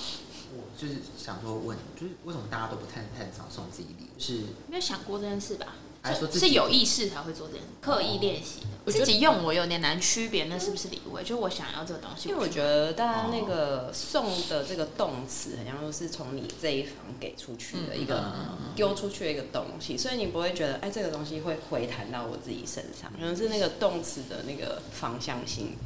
[0.56, 4.20] 我就是想说问，就是为什么大家都不太擅长送自己礼物？
[4.20, 5.74] 是没有想过这件事吧？
[6.02, 8.66] 是还是说自己是有意识才会做这件事，刻意练习的。
[8.86, 18.32] 我觉得自己用我有点难区别那是不是礼物、欸，就是我想要这个东西，因为我觉得大家那个送的这个动词，好像都是从你这一方给出去的一个
[18.74, 25.76] 丢出去的一个东西，所以你不会觉得哎，这个东西会回弹到我自己身上，可能是那个动词的那个方向性。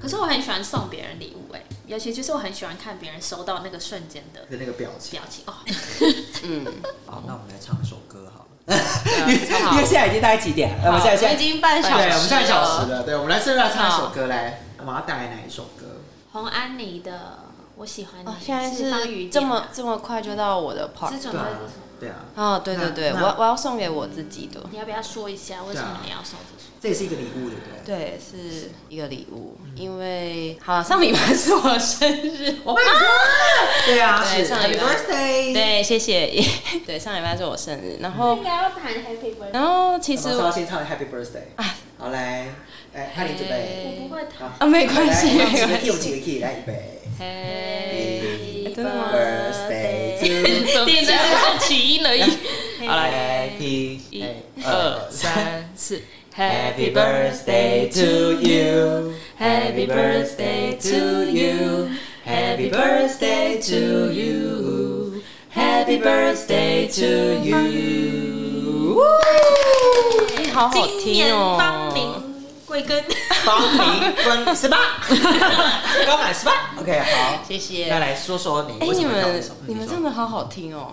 [0.00, 5.18] 可是我很喜欢送别人礼物、哎，尤其就是我很喜欢看别人收到那个瞬间的的那个表情。
[5.18, 5.54] 表情哦。
[6.44, 6.64] 嗯，
[7.04, 8.37] 好，那我们来唱一首歌好
[8.68, 10.86] 因为现在已经大概几点了？
[10.86, 13.02] 我们现在现在经半小时了，对，我们半小时了。
[13.02, 14.60] 对，我们来现在唱一首歌来。
[14.78, 15.86] 我们要带来哪一首歌？
[16.32, 17.12] 洪安妮的
[17.76, 26.70] 《我喜欢你》哦，现在是这么这么快就到我的 part 是准对啊备什么？，对啊，哦，对对对，那我我要送给我自己的，你要不要说一下为什么你要送这首？
[26.80, 27.96] 这也是一个礼物，对不对？
[27.96, 32.74] 对，是一个礼物，因为好上礼拜是我生日，我
[33.86, 35.52] 对啊，是对上礼拜 Birthday。
[35.52, 36.32] 对，谢谢，
[36.86, 39.52] 对，上礼拜是我生日，然后应该要弹 Happy Birthday。
[39.52, 41.48] 然后其实我先唱 Happy Birthday。
[41.96, 42.54] 好，来，
[42.94, 43.98] 哎，看你准备。
[44.02, 44.48] 我不会弹。
[44.48, 47.02] 好啊没关系来没关系几个 key，我们几个 key，来预备。
[47.18, 50.07] Happy 真的吗 Birthday
[50.85, 52.23] 点的是起音而已。
[52.87, 56.01] 好来 Happy 一哎二三四
[56.35, 59.13] Happy birthday to you.
[59.39, 61.89] Happy birthday to you.
[62.25, 65.21] Happy birthday to you.
[65.53, 67.05] Happy birthday to
[67.43, 68.99] you.
[70.35, 72.26] 哎好好今年听哦，芳龄
[72.68, 73.02] 贵庚？
[73.44, 74.76] 方明分十八，
[76.06, 76.74] 刚满十八。
[76.78, 77.86] OK，好，谢谢。
[77.88, 80.92] 那来说说你哎、你们你们真的好好听哦！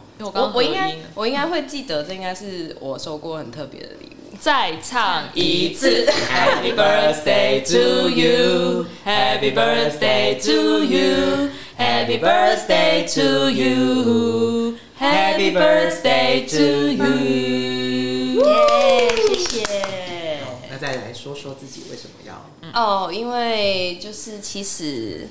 [0.54, 4.16] 我应该我应该会记得，这应该是我收过很特别的礼物。
[4.40, 8.86] 再唱一次 Happy birthday to you.
[9.06, 11.50] Happy birthday to you.
[11.78, 14.78] Happy birthday to you.
[14.98, 18.46] Happy birthday to you.
[18.46, 20.05] 耶，谢谢。
[20.86, 22.34] 那再来说说自己为什么要
[22.74, 25.28] 哦，因为就是其实。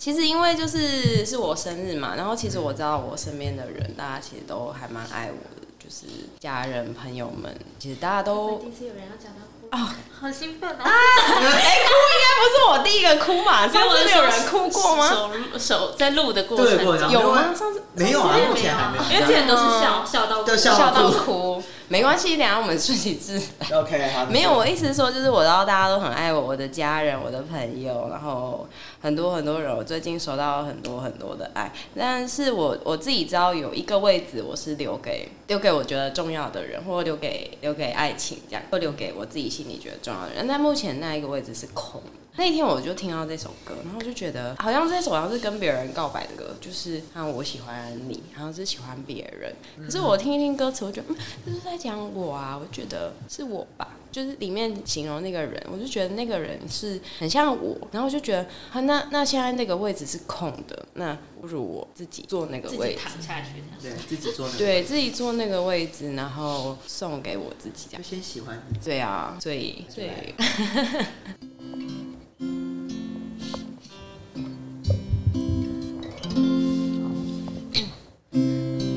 [0.00, 6.06] 其实因为就是是我生日嘛，然后其实我知道我身边的人，大家其实都还蛮爱我的，就是
[6.38, 9.90] 家人朋友们，其实大家都第一次有人要讲到哭哦，
[10.20, 10.84] 好兴奋啊！
[10.84, 13.66] 哎、哭应该不是我第一个哭嘛？
[13.68, 15.08] 上次没有人哭过吗？
[15.10, 17.52] 手手在录的过程有吗？
[17.52, 18.38] 上次没有啊？
[18.48, 19.02] 目前还没有。
[19.12, 23.80] 因为之前都是笑笑到哭笑笑到哭哭，没关系，等下我们顺其自然。
[23.80, 24.26] OK，好。
[24.26, 28.68] 没有，我意思是说，就是我知道大家都很爱我，我的家人、我的朋友，然后
[29.00, 31.72] 很多很多人，我最近收到很多很多的爱。
[31.94, 40.46] 但是我我自己知道有一个位置，我是留给留给我觉得重要的人，或留给留给爱情这样，或留给我自己心里觉得重要的人。
[40.46, 42.02] 但目前那一个位置是空。
[42.36, 49.52] 那一天我就听到这首歌，然后我就觉得好像这首好像是跟别人告白的歌，就是啊我喜欢你，好像是喜欢别人。
[49.84, 53.88] 可是我听一听歌词，我觉得嗯，这是在讲我啊，我觉得是我吧。
[54.10, 58.42] 就是里面形容那个人，我就觉得那个人是很像我，然后我就觉得
[58.72, 63.48] 啊，那那现在那个位置是空的，那不如我自己坐那个位置，躺下去。
[63.80, 68.02] 对自己坐那个，对自己坐那个位置，然后送给我自己这就样。
[68.02, 68.78] 先喜欢你。
[68.84, 70.08] 对啊，所以所以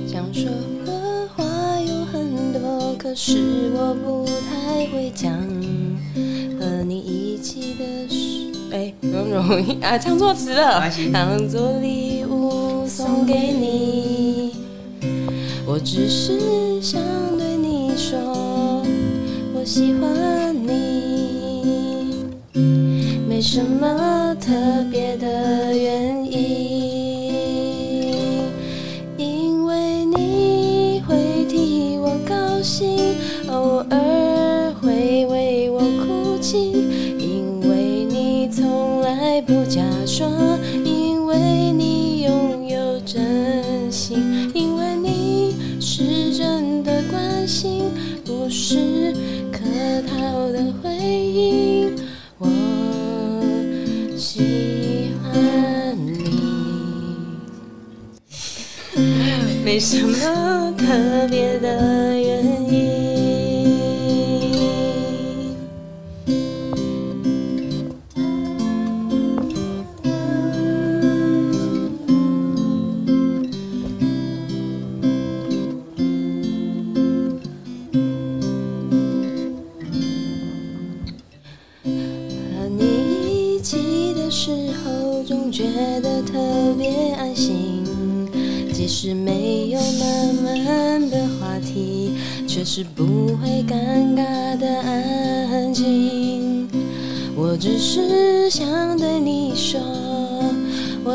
[0.08, 0.50] 想说
[3.02, 5.34] 可是我不太会讲。
[6.60, 10.84] 和你一起的事，哎、容容易啊，唱错词了。
[11.12, 14.54] 当做礼物送给你，
[15.66, 17.02] 我只是想
[17.40, 18.86] 对你说，
[19.56, 22.28] 我喜欢你，
[23.28, 24.52] 没什么特
[24.92, 26.71] 别的原因，
[59.64, 62.21] 没什么特别的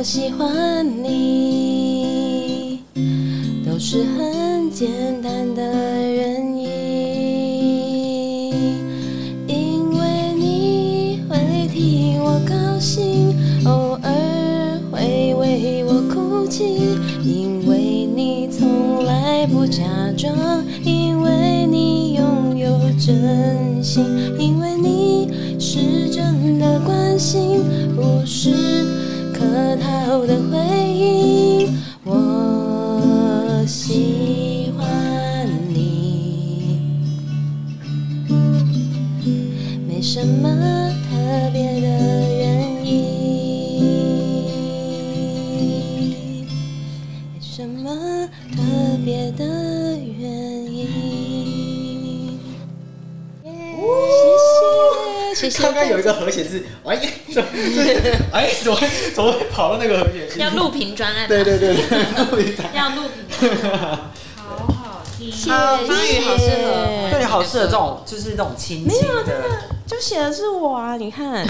[0.06, 0.75] 喜欢。
[55.36, 55.62] 谢谢，谢谢。
[55.62, 56.96] 刚刚有一个和弦是，哎，
[57.32, 57.48] 怎么？
[58.32, 58.78] 哎，怎么
[59.14, 60.38] 怎么会跑到那个和弦？
[60.38, 61.82] 要录屏专案，对对对对，
[62.16, 64.00] 要录屏专案，
[64.36, 69.42] 好好听，啊方宇好适合，对你好适合这种，就是这种亲情的，
[69.86, 71.46] 就写的是我啊，你看。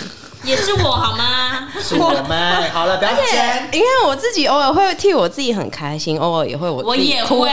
[0.47, 1.69] 也是我好吗？
[1.81, 2.71] 是我们。
[2.71, 3.69] 好了，不要尖。
[3.73, 7.23] 你看我自己偶尔会替我自己很开心，偶尔也会我我也。
[7.25, 7.51] 会，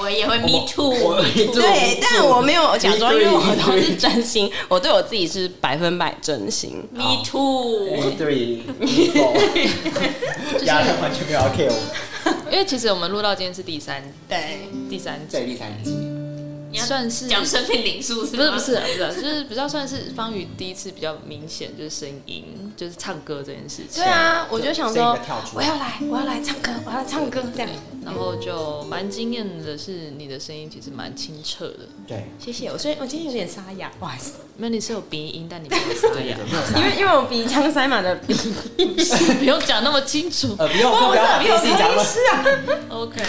[0.00, 1.54] 我也会，me too，me 我 too。
[1.54, 6.82] 对，但我没有假装，因为我都是真心，我对我自己是百分百真心。
[6.92, 8.60] Me too，three
[9.12, 12.32] four，压根完全没有要 kill 我。
[12.50, 15.90] 因为其实我们录到今天是第三对，第三集，这第三集，
[16.72, 18.34] 你要算是讲生命灵数是？
[18.34, 24.02] 不是不是不是，就是比较算是方宇第一次比较明显，就是声音，就是唱歌这件事情。
[24.02, 25.16] 对啊，我就想说
[25.54, 27.68] 我要来，我要来唱歌，我要来唱歌，这样。
[28.04, 31.80] 然后就蛮惊艳的是，你的声音其实蛮清澈的。
[32.08, 36.36] 对，谢谢，我所以我今天有点沙哑，不好意思，没有，你是有鼻音，但你没有沙哑，
[36.76, 38.34] 因为因为我鼻腔塞满了鼻。
[39.38, 40.54] 不用讲那么清楚。
[40.58, 42.04] 呃，不用不要把没有自己讲了。
[42.04, 42.44] 是啊。
[42.88, 43.22] OK，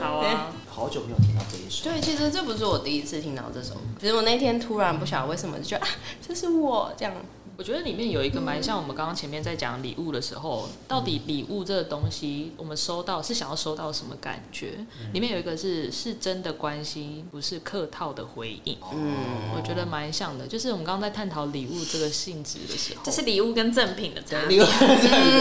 [0.00, 0.52] 好啊。
[0.74, 5.88] 好久没有听到这一首，对，其实这不是我第一次听到这首，只是我那天突然不晓得为什么就觉得啊，
[6.26, 7.14] 这是我这样。
[7.56, 14.84] 我觉得里面有一个蛮像我们刚刚前面在讲礼物的时候，到底礼物这个东西，我们收到是想要收到什么感觉？
[15.12, 18.76] 里面有一个是是真的关心，不是客套的回应。
[18.92, 19.14] 嗯，
[19.54, 24.64] 我觉得蛮像的，就是我们刚刚在探讨礼物这个性质的时候，这是礼物跟赠品的差礼别。
[24.64, 24.66] 物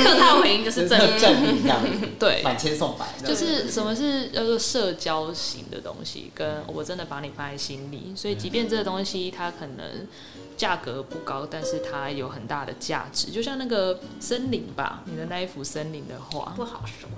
[0.04, 1.82] 客套回应就是赠品，赠品这样，
[2.20, 10.08] 对满千送百，就是什么是叫做社交型的东西，跟我真的把你放在心里，所以即便这个东西它可能
[10.58, 17.10] 价格不高，但是它有很大的价值，就像那个森林吧，你的那一幅森林的画，不好说。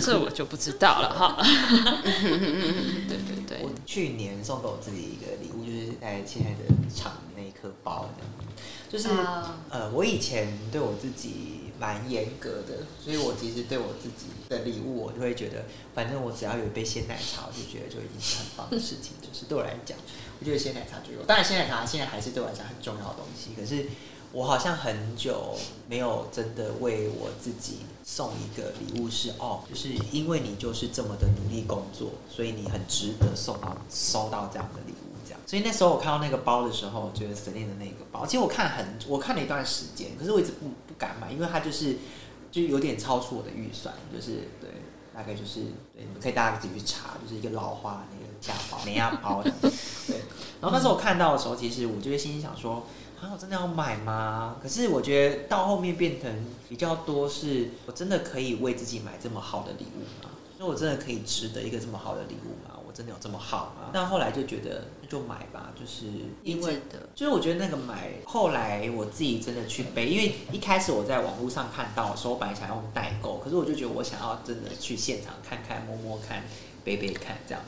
[0.00, 1.36] 这我就不知道了哈。
[1.42, 8.24] 对对对我，去年送给我自己一个礼物，就是在亲爱的厂那一颗包的，
[8.90, 19.12] 就是、啊呃，我以前对我自己蛮严格的，所以我其实对我自己的礼物，我就会觉得，反正我只要有一杯鲜奶茶，我就觉得就已经是很棒的事情。
[19.20, 19.98] 就是对我来讲，
[20.40, 23.86] 我觉得鲜奶茶就有，当然鲜奶茶现在还是对我来讲很重要的东西，可是。
[24.34, 25.56] 我好像很久
[25.88, 35.40] 没有真的为我自己送一个礼物是，哦，就是因为你就是这么的努力工作，所以你很值得送到收到这样的礼物，这样。
[35.46, 41.98] 所以那时候我看到那个包的时候，觉得 Celine 的那个包，其实我看很，我看了一段时间，可是我一直不不敢买，因为它就是
[42.50, 44.68] 就有点超出我的预算，就是对，
[45.14, 45.60] 大概就是
[45.94, 48.04] 对，你们可以大家自己去查，就是一个老花
[48.46, 49.50] 假包、没要包的，
[50.06, 50.18] 对。
[50.60, 52.86] 然后那时候我看到的时候，其实我就会心里想说。
[53.22, 54.56] 啊，我真的要买吗？
[54.62, 56.30] 可是我觉得到后面变成
[56.68, 60.30] 比较多是，我真的可以为自己买这么好的礼物吗？
[60.58, 62.74] 那我真的可以值得一个这么好的礼物吗？
[62.86, 63.88] 我真的有这么好吗？
[63.94, 66.06] 但后来就觉得那就买吧，就是
[66.42, 76.42] 因为的，就是我觉得那个买，后来我自己真的去背，因为一开始我在网络上看到的时候，我本来想用代购，可是我就觉得我想要真的去现场看看、摸摸看，
[76.82, 77.62] 背背看这样。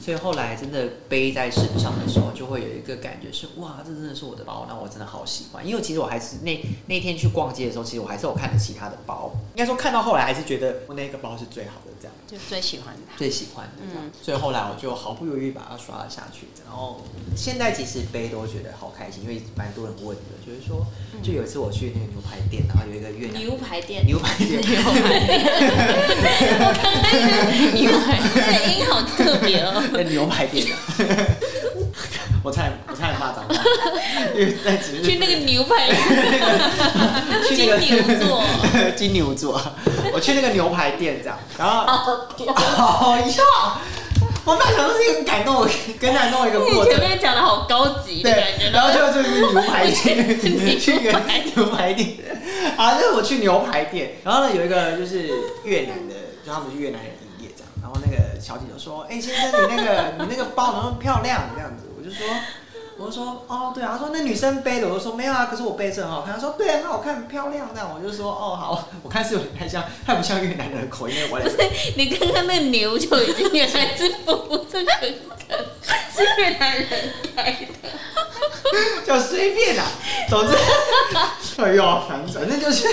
[0.00, 5.66] 所以后来真的背在身上的时候，就会有一个感觉是哇，这真的是我的包，那我真的好喜欢。
[5.66, 12.14] 因为其实我还是那那天去逛街的时候，其实我还是有看了其他的包，应该说看到后来还是觉得我那个包是最好的这样。
[12.28, 13.16] 就最喜欢它。
[13.18, 16.46] 最喜欢的这样，所以后来我就毫不犹豫把它刷了下去。
[16.64, 16.89] 然后
[17.36, 20.84] 现在其实背都觉得好开心，因为蛮多人问的，就是说，
[21.22, 24.60] 就有一次我去那个牛排店，然后有一个越南牛排店，牛排店，
[27.74, 29.82] 牛排，这个音好特别哦。
[29.94, 30.66] 在牛排店。
[30.66, 30.72] 的，
[32.42, 33.54] 我差点我差点骂脏话，
[34.34, 35.88] 因为在只是去那个牛排，
[37.46, 38.42] 去那个金牛座，
[38.96, 39.60] 金牛座，
[40.12, 41.20] 我去那个牛排店。
[41.22, 41.84] 这样，然后
[42.56, 43.24] 好呀，
[44.50, 45.70] 我本来想说是一个很感动的，
[46.00, 47.08] 很感动一个过程前。
[47.08, 50.40] 面讲的好高级的感觉，对，然后就就是牛排店，
[50.80, 51.12] 去一个
[51.54, 52.16] 牛排店，
[52.76, 55.30] 啊，就是我去牛排店，然后呢有一个就是
[55.62, 62.26] 越南的，就他们是越南人营业这样，然后那个小姐就说，哎、先生你那个你那个包那么漂亮这样子，我就说。
[63.00, 66.34] 我就说哦，对啊，他说那女生背的，我就说没有啊，可是我背是很好看。
[66.34, 67.70] 他说对，很好看，很漂亮。
[67.72, 71.46] 那样我就说哦好，我看是有点太像，太不像越南人的口音，因为我来
[71.96, 74.92] 你刚刚那牛就已经原来是不这个
[75.48, 75.58] 梗，
[76.14, 76.88] 是越南人
[77.34, 77.66] 开的。
[79.04, 79.84] 就随便啦、
[80.28, 80.54] 总之，
[81.60, 82.86] 哎呦，反正反正就是，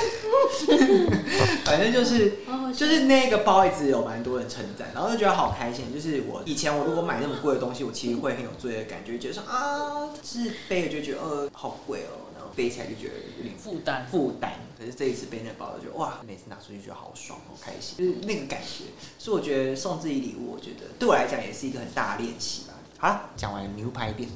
[1.64, 2.40] 反正就是，
[2.76, 5.94] 就是那个包一直有蛮多人称赞，然后就觉得好开心。
[5.94, 14.06] 就是我以前我如果买那么贵的东西，我其实会很有罪的感，就会觉得说啊，就是背了就觉得呃好贵哦，然后背起来就觉得有点负担。
[14.10, 14.54] 负担。
[14.78, 18.86] 可是这一次背那包，我就觉得哇，每次拿出去觉得好爽，好开心，就是那个感觉。
[19.18, 22.74] 所以我觉得送自己礼物，我觉得对我来讲也是一个很大的练习吧。
[23.00, 24.28] 好了，讲完了牛排店。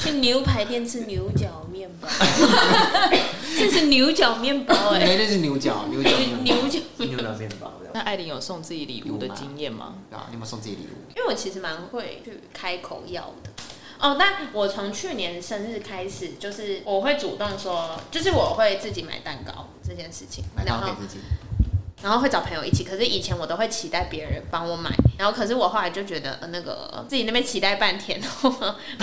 [0.00, 2.08] 去牛排店吃牛角面包，
[3.58, 7.72] 这是牛角面包哎、没，那是牛角，牛角面包牛角牛角面包。
[7.94, 9.94] 那艾琳有送自己礼物的经验吗？
[10.10, 11.10] 啊，你有没有送自己礼物？
[11.16, 13.50] 因为我其实蛮会去开口要的。
[13.98, 21.18] 哦，但我从去年生日开始，就是我会主动说，就是我会自己买蛋糕这件事情，买蛋糕给自己。
[22.02, 22.84] 然后会找朋友一起。
[22.84, 28.20] 可是以前我都会期待别人帮我买，然后可是我后来就觉得，呃，那个自己那边期待半天，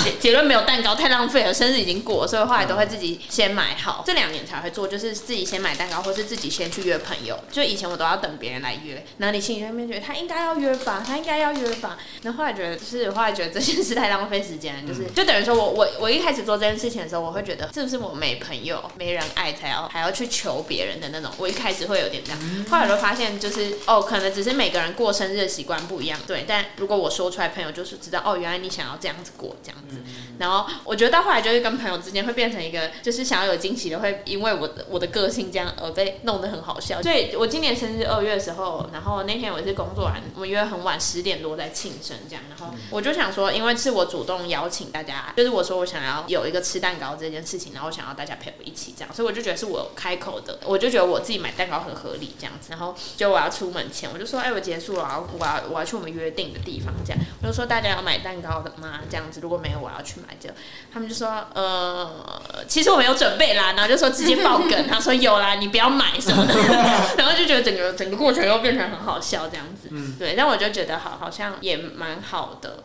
[0.04, 4.04] 结结论没有蛋糕，太浪费了，生日已经过，所以后来都会自己先买好。
[4.06, 7.40] 这两年才会做，就是自己先买蛋糕，或是自己先去约朋友。
[7.52, 11.98] 就以前我都要等别人来约，然后你心里面觉得他应该要约吧，他应该要约吧。
[12.22, 21.32] 然后后来觉得，就是后来觉得这件事太浪费时间了，就是就等于说我我我一开始做这件事情的时候，我会觉得是不是我没朋友、没人爱才要还要去求别人的那种。
[21.38, 22.40] 我一开始会有点这样，
[22.70, 26.46] 后来我就发现就是哦，可能只是每个人过生日的习惯不一样，对。
[26.48, 29.98] 但如果我说出来，朋友就是知道哦，原来你想要这样子过这样子。
[30.40, 37.02] 然后我觉得到后来就是跟朋友之间会变成一个，就是想要有惊喜的，会因为我的我的个性这样而被弄得很好笑。
[37.02, 59.00] 所以我今年生日二月的时候，然后那天我是工作完，我们约很晚十点多在庆生这样，然后我就想说，因为是我主动邀请大家，就是我说我想要有一个吃蛋糕这件事情，然后我想要大家陪我一起这样，所以我就觉得是我开口的，我就觉得我自己买蛋糕很合理这样子，然后就我要出门前，我就说，哎，我结束了，我要我要我要去我们约定的地方这样，我就说大家要买蛋糕的吗？
[59.10, 60.56] 这样子，如果没有，我要去买这个。
[60.94, 66.54] 他们就说，呃，其实我没有准备啦，然后就说直接爆梗，他说有啦，你不要买什么的，
[67.18, 72.84] 然后就觉得整个整个过程又变成很好笑这样子，对，但我就觉得好好像也蛮好的，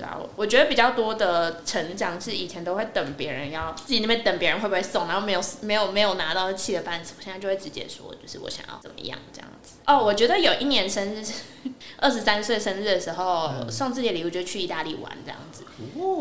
[0.00, 9.74] 对啊，我我觉得比较多的成长是以前都会等别人要自己那边等别人会不会送，然后没有没有没有拿到气的半死，我现在就会直接说，就是我想要怎么样这样子。
[9.86, 11.22] 哦，我觉得有一年生日，
[12.00, 15.64] 二十三岁生日的时候，送自己的礼物就去意大利玩这样子。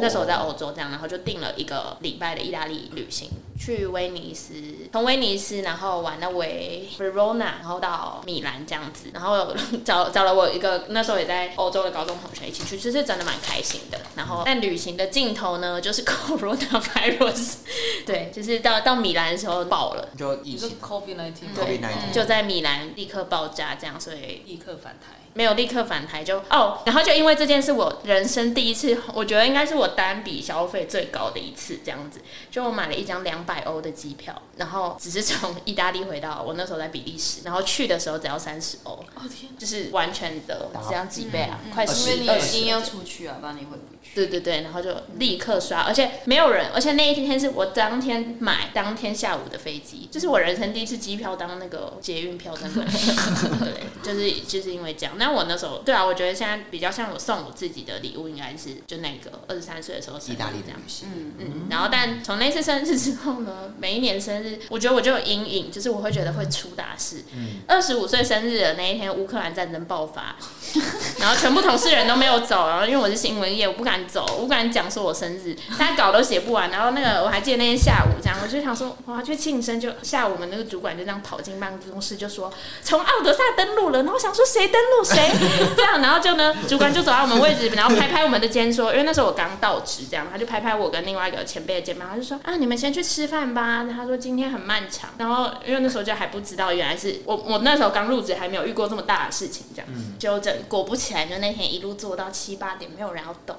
[0.02, 4.54] 那时候我在欧洲这样，然后就订了一个礼拜的意大利旅行，去威尼斯，
[4.94, 9.54] 从威尼斯然后玩到维 Verona，然后到米兰这样子，然后
[9.84, 14.00] 找找了我一个那时候也在欧洲的高中同学一起去，就是真的蛮开心的。
[14.16, 17.58] 然后但旅行的尽头呢，就是 coronavirus，
[18.08, 25.19] 对，就是到到米兰的时候爆了，就疫情 COVID nineteen，对吗，COVID-19 就在米兰立刻爆炸这样，所以立刻返台。
[25.34, 32.20] 没有立刻返台就哦，然后就因为这件事，我人生第一次，我觉得应该是我单笔消费最高的一次，这样子，
[32.52, 42.58] 就我买了一张两百欧的机票，然后只是从意大利回到我那时候在比利时，然后去的时候只要三十欧，哦天，就是完全的这样几倍啊，快嗯十因为你二十。
[42.58, 43.78] 一定要出去啊，不然你会。
[44.16, 55.16] 对对对，然后就立刻刷，而且没有人，而且那一天是我当天买，当天下午的飞机，这是我人生第一次机票当那个捷运票在买，对，就是就是因为这样。
[55.18, 60.80] 那我那时候，对啊，我觉得现在比较像我送我自己的礼物，应该是就那个二十三岁的时候意大利这样。
[61.04, 67.24] 嗯嗯，然后但从那次生日之后呢，每一年生日，我觉得我就有阴影，就是我会觉得会出大事。
[67.68, 70.36] 二十五岁生日的那一天，乌克兰战争爆发，
[71.20, 76.70] 然后全部同事人都没有走，然后因为我是新闻业，我不敢走，我不敢讲说我生日， 大家稿都写不完。
[76.70, 85.32] 然后那个我还记得那天下午这样，我就想说我要去庆生，就下午我们那个主管就这样跑进办公室就说从奥德萨登陆了，然后想说谁登陆谁？
[85.76, 99.88] 这样，然后就呢主管就走到我们位置，然后拍拍我们的肩说，因为那时候我刚到职这样，他就拍拍我跟另外一个前辈的肩膀，他就说啊你们先去吃饭吧，他说今天很漫长，然后因为那时候就还不知道原来是我我那时候刚入职还没有遇过这么大的事情这样，
[100.18, 103.56] 就整果不其然就那天一路做到七八点，没有人要动，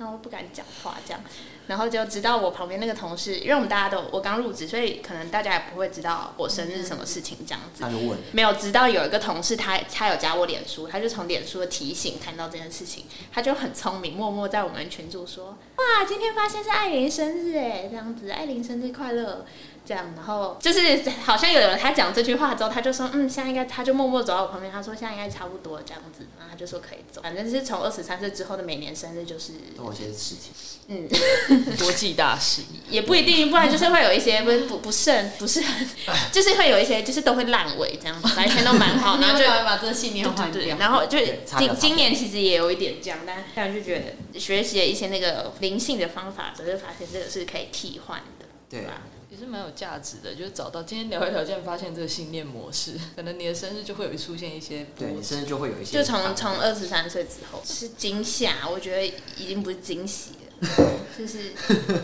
[0.00, 1.20] 然后不敢讲话这样，
[1.66, 7.90] 然后就直到我旁边那个同事，因为我们大家都我刚入职，所以可能大家也不会知道我生日什么事情这样子他。
[7.90, 19.44] 就问，没有，直到有一个同事他他有加我脸书，他就从脸书的提醒看到这件事情，他就很聪明，默默在我们群组说：“哇，今天发现是艾琳生日哎，这样子，艾琳生日快乐。”
[19.90, 30.52] 这样，然后就是好像有人他讲这句话之后，他就说：“嗯，现在应该。”他就默默走到我旁边，他说：“现在应该差不多这样子。”然后他就说可以走，反正是从二十三岁之后的每年生日就是，都有些事情，
[30.86, 31.08] 嗯，
[31.78, 35.86] 国际大事，也不一定，不然就是会有一些不不不慎，不是很，
[36.30, 40.76] 就是会有一些就是都会烂尾这样子，白天都蛮好，然后就要把这个信念换，掉。
[40.78, 41.18] 然后就
[41.58, 49.02] 今今年其实也有一点这样，但但就觉得学习了一些那个灵性的方法，只是发现这个是可以替换的，对吧？
[49.30, 57.62] 也是蛮有价值的，就是找到今天聊一聊，竟然发现这个信念模式，可能你的生日就会有出现一些对你生日就会有一些就从从二十三岁之后。
[57.64, 59.06] 是惊吓，我觉得
[59.38, 60.32] 已经不是惊喜
[61.26, 61.52] 是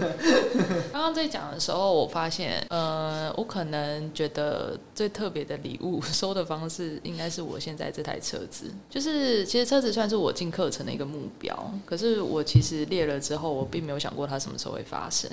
[0.93, 8.71] 刚刚在讲的时候，我发现，呃，我可能觉得最特别的礼物收的方式，应该是我现在这台车子。
[8.91, 15.31] 就是其实车子算是我进课程的一个目标，可是我其实列了之后，我并没有想过它什么时候会发生。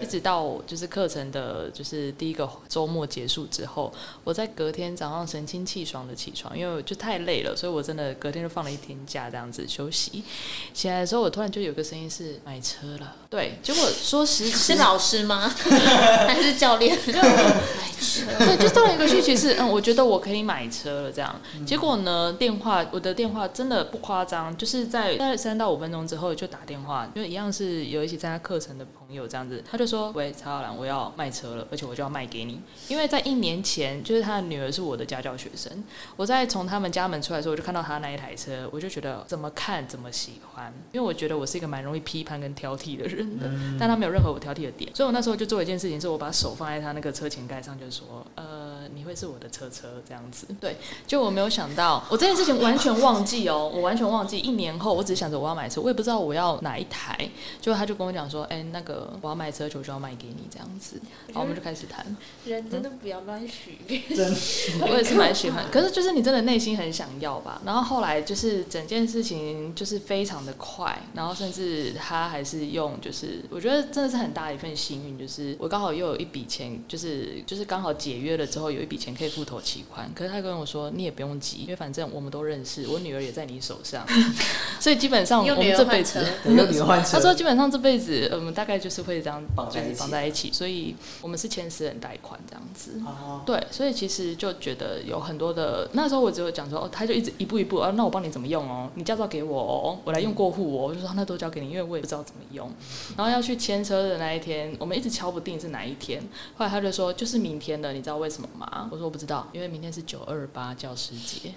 [0.00, 3.92] 一直到就是课程的，就是第一个周末结束之后，
[4.24, 10.24] 我在隔天早上神清气爽的起床，因为我就太累了，所以我真的隔天就放了一天假，这样子休息。
[10.72, 13.14] 起来的时候，我突然就有个声音是买车了。
[13.28, 15.52] 对，结果说实 是老师吗？
[16.26, 16.96] 还是教练？
[16.96, 21.34] 买车对，就到了一个讯息是，嗯，我觉得我可以买车了这样。
[21.66, 35.72] 结果呢，电话我的电话真的不夸张，就是在大概三到五分钟之后就打电话，因为一样是有一起参加课程的朋友这样子，他就说：“喂，曹小兰，我要卖车了，而且我就要卖给你，因为在一年前，就是他的女儿是我的家教学生，
[36.16, 43.48] 我在从他们家门出来的时候，我就看到他那一台车，我就觉得怎么看怎么喜欢，因为我觉得我是一个蛮容易批判跟挑剔的人的，
[43.78, 50.48] 但他没有任何我挑剔的点，所以我那时候就做一件事情，是我把手放在他那个车前盖上，就是说，呃，你会是我的车车这样子。
[50.60, 50.76] 对，
[51.06, 54.38] 就我没有想到，我这件事情完全忘记哦，我完全忘记。
[54.38, 57.28] 一年后，我只想着我要买车，我也不知道我要哪一台，
[57.60, 62.04] 就他就跟我讲说，哎、那个我要买车，就就要卖给你这样子，然后我们就开始谈。
[62.44, 64.02] 人真的不要乱许愿。
[64.80, 67.60] 我也是蛮喜欢，可是就是你真的内心很想要吧。
[67.64, 80.08] 然后后来就是整件事情就是非常的快，然后甚至他还是用就是我觉得真的是很大的一份幸运，就是我刚好又有一笔钱，就是就是刚好解约了之后有一笔钱可以付头期款。
[80.14, 84.06] 可是他跟我说你也不用急，因为反正我们都认识，我女儿也在你手上，
[84.78, 86.24] 所以基本上我们这辈子。
[86.44, 93.00] 对，有女儿换车，他说基本上这辈子，呃我们大概就是会这样绑在一起绑在一起，所以我们是签私人贷款这样子。
[93.04, 102.70] 哦，对，所以其实就觉得有很多的，那时候我只有讲说，哦，他就一直一步一步，啊，那我帮你怎么用哦，你驾照给我哦，我来用过户哦，我就说那都交给你，因为我也不知道怎么用。
[103.16, 106.22] 然后要去签车的那一天，我们一直敲不定是哪一天，
[106.56, 108.88] 后来他就说就是明天的，你知道为什么吗？
[108.90, 111.52] 我说我不知道，因为明天是九二八教师节。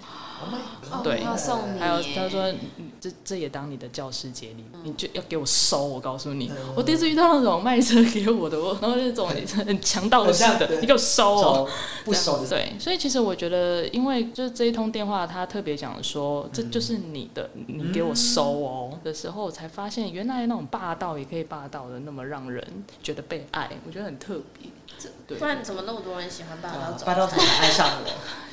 [1.02, 1.20] 对。
[1.22, 5.86] 要送你，还有他说，嗯这这也当你的教师节礼物，你就要给我收。
[5.86, 10.80] 我告诉你，我第一次遇到那种卖车给我的，我然后那种很强盗式的，很像对。
[10.80, 11.68] 你给我收哦。
[12.04, 18.98] 不收的，对，所以其实我觉得，因为就是这一通电话，他特别讲说，这就是你的，你给我收哦。
[19.02, 22.62] 的时候，我才发现原来那种霸道也可以霸道的那么让人
[23.02, 24.70] 觉得被爱，我觉得很特别。
[25.26, 27.44] 对不，然怎么那么多人喜欢霸道总霸道总裁？
[27.46, 28.10] 裁爱上我，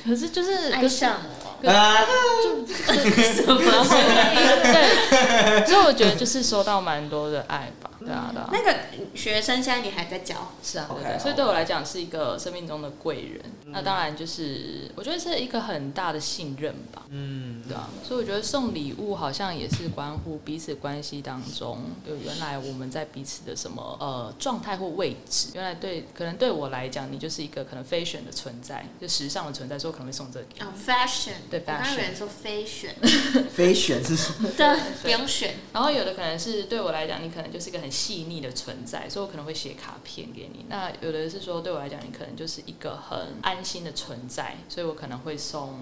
[0.08, 1.16] 可是就是爱上
[1.62, 1.96] 我，啊，
[2.86, 3.58] 什么？
[4.62, 8.48] 对，所以我觉得就是收到蛮多的爱吧，对啊，对啊。
[8.52, 8.76] 那个
[9.14, 10.52] 学生现在你还在教？
[10.62, 13.40] 是啊，对所以对我来讲是一个生命中的贵人。
[13.70, 17.88] 那当然就是我觉得是一个很大的信任吧，嗯，对啊。
[18.02, 25.48] 所以我觉得送礼物好像也是关乎彼此关系当中，就原来我们在彼此的什么呃状态或位置。
[25.54, 30.62] 原来对，可能对我来讲，你就是一个可能 fashion 的存在，就时尚的存在，所以我可能会送这个给你。
[30.64, 32.94] 哦，fashion，对 fashion 有人说非选，
[33.52, 34.48] 非选是什么？
[34.56, 34.66] 对，
[35.02, 35.56] 不用选。
[35.74, 40.64] 然后有的可能是对我来讲，你可能就是一个很细腻的存在，所以我可能会写卡片给你。
[40.68, 45.74] 那有的是说，对我来讲，你可能就是一个很安心的存在，所以我可能会送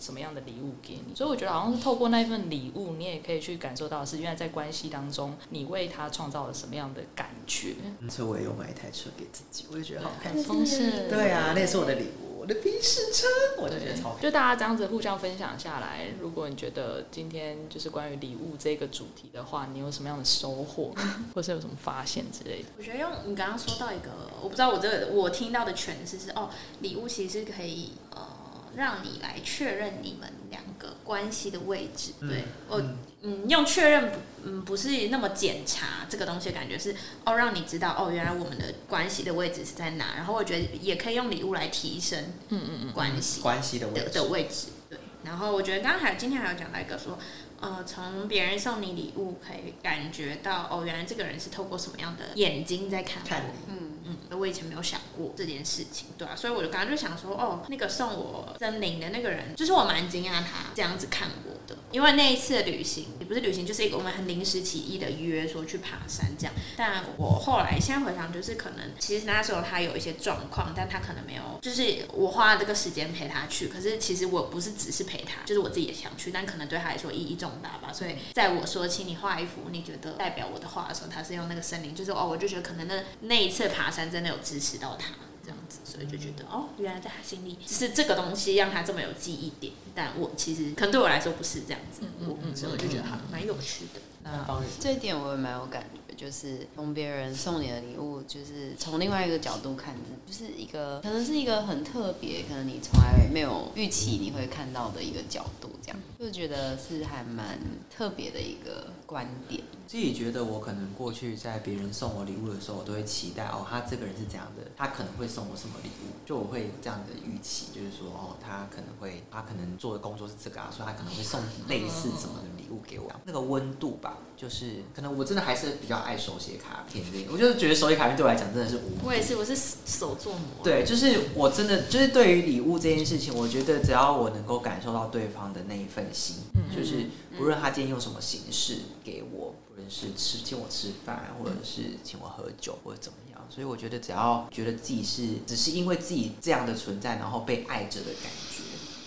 [0.00, 1.14] 什么样的礼物给你。
[1.14, 7.74] 所以我觉得好像是透过那一份礼物，你也可以去感受到是原来在关系当中，你为他创造了什么样的感觉。
[8.10, 10.42] 所以我也有买一台车给自己，我也觉得好开心。
[10.42, 14.22] 丰盛，对啊，那也是我的礼物，我的宾士车，我就觉得超开心。
[14.22, 20.92] 就大家这样子互相分享下来，如果你觉得今天就是关于礼物这个主题的话，你有什么样的收获，
[21.32, 22.68] 或是有什么发现之类的？
[22.76, 24.10] 我觉得用你刚刚说到一个，
[24.42, 28.26] 我不知道我这个我听到的诠释是哦，礼物其实是可以呃
[28.74, 32.10] 让你来确认你们两个关系的位置。
[32.18, 32.98] 对我嗯
[33.48, 36.94] 用确认不嗯不是那么检查这个东西的感觉是
[37.24, 42.18] 哦让你知道哦原来我们的关系的位置是在哪，然后我觉得也可以用礼物来提升
[42.48, 44.14] 嗯嗯嗯，关系关系的位的置。
[44.14, 44.66] 的位置。
[44.90, 47.16] 对，然后我觉得刚刚还今天还有讲到一个说，
[47.60, 53.22] 呃，从别人送你礼物可以感觉到哦，原来这个人是透过什么样的眼睛在看
[53.68, 66.54] 嗯，嗯，我以前没有想过这件事情，对啊，所以我就刚刚就想说，哦，那个送我森林的那个人，就是我蛮惊讶他这样子看我的，因为那一次的旅行也不是旅行，就是一个我们很临时起意的约，说去爬山这样。
[66.76, 77.92] 但我后来现在回想，就是可能其实那时候他有一些状况，但他可能没有，就是我花了这个时间陪他去，可是其实我不是只是陪他，就是我自己也想去，但可能对他来说意义重大吧。
[77.92, 85.14] 所以在我说请你画一幅你觉得代表我的画的时候，他是用那个森林，就是哦，我就觉得可能那那一次爬山真的有支持到他。
[85.44, 94.00] 这样子，所以就觉得哦，原来在他心里只是这个东西让他这么有记忆点，但我其实可能对我来说不是这样子，我所以我就觉得他蛮有趣的。
[94.22, 107.58] 南方人这一点我也蛮有感觉，就是从别人送你的礼物，就是从另外一个角度看，就是一个可能是一个很特别，可能你从来没有预期你会看到的一个角度，这样就觉得是还蛮
[107.90, 109.62] 特别的一个观点。
[109.86, 121.38] 自己觉得我可能过去在别人送我礼物的时候，我都会期待哦，他这个人是怎样的，他可能会送我什么礼物，就我会有这样的预期，就是说哦，他可能会，他可能做的工作是这个啊，所以他可能会送
[121.68, 129.54] 类似什么的礼物给我，那个温度吧，就是可能我真的还是比较爱手写卡片这个，我就是觉得手写卡片对我来讲真的是无我也是，我是
[129.84, 130.64] 手做魔。
[130.64, 136.36] 对，就是我真的就是对于礼物这件事情，我觉得只要我能够感受到对方的那一份心，
[136.74, 148.62] 就是不论他今天用什么形式给我，不论是吃请我吃饭，或者是请我喝酒，或者怎么样，所以我觉得只要觉得自己是只是因为自己这样的存在，然后被爱着的感觉，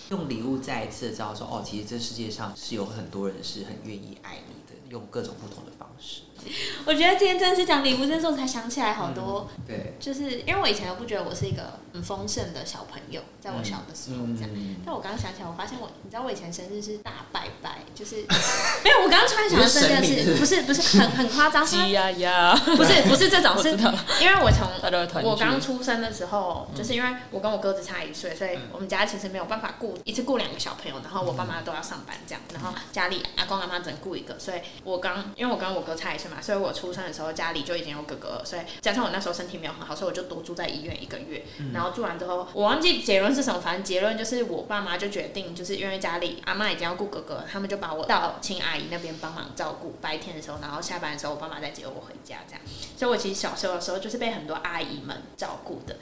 [0.09, 6.21] 用礼物再一次的知道说，哦，其实这世界上是有很多人是很愿意爱你的，用各种不同的方式。
[6.85, 14.49] 我觉得今天真的是讲礼物这时候才想起来好多，对，就是因为我以前都不觉得我是一个很丰盛的小朋友，在我小的时候这样。
[14.53, 18.17] 嗯但我刚刚想起来，我发现我，你知道我以前生日是大拜拜，就是
[18.83, 19.01] 没有。
[19.03, 20.99] 我刚刚突然想到这件事，不是不是？
[20.99, 23.71] 很很夸张，是鸡呀呀，不是不是这种， 是
[24.23, 24.67] 因为我从
[25.23, 52.61] 我刚出生的时候，就是因为我跟我哥只差一岁，所以我们家其实没有办法顾一次顾两个小朋友，然后我爸妈都要上班这样，然后家里阿公阿妈只能顾一个，所以我刚因为我跟我哥差一岁嘛，所以我出生的时候家里就已经有哥哥了，所以加上我那时候身体没有很好，所以我就多住在医院一个月，然后住完之后我忘记结论是什么，反正结论就是我爸妈就决定，就是因为家里阿妈已经要顾哥哥，他们就把我到亲阿姨那边帮忙照顾，白天的时候，然后下班的时候我爸妈再接我回家这样。
[52.97, 55.95] 所以我其实小时候的时候就是被很多阿姨们照顾的。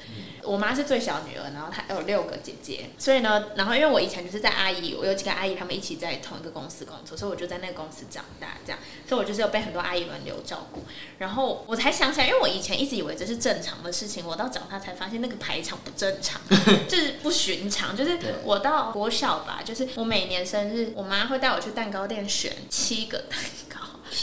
[0.44, 10.84] 我妈是最小女儿，然后她有六个姐姐，所以呢，然后因为我以前就是在阿姨，我有几个阿姨她们一起在同一个公司工作，所以我就在那个公司长大，这样，所以我就是有被很多阿姨轮流照顾。
[11.20, 16.42] 然后我才想起来，因为我以前一直以为这是正常的事情，我到长大才发现那个排场不正常，
[16.88, 17.96] 就是不寻常。
[17.96, 23.78] 就是我到国小吧，就是我每年生日，我妈会带我去蛋糕店选七个蛋糕，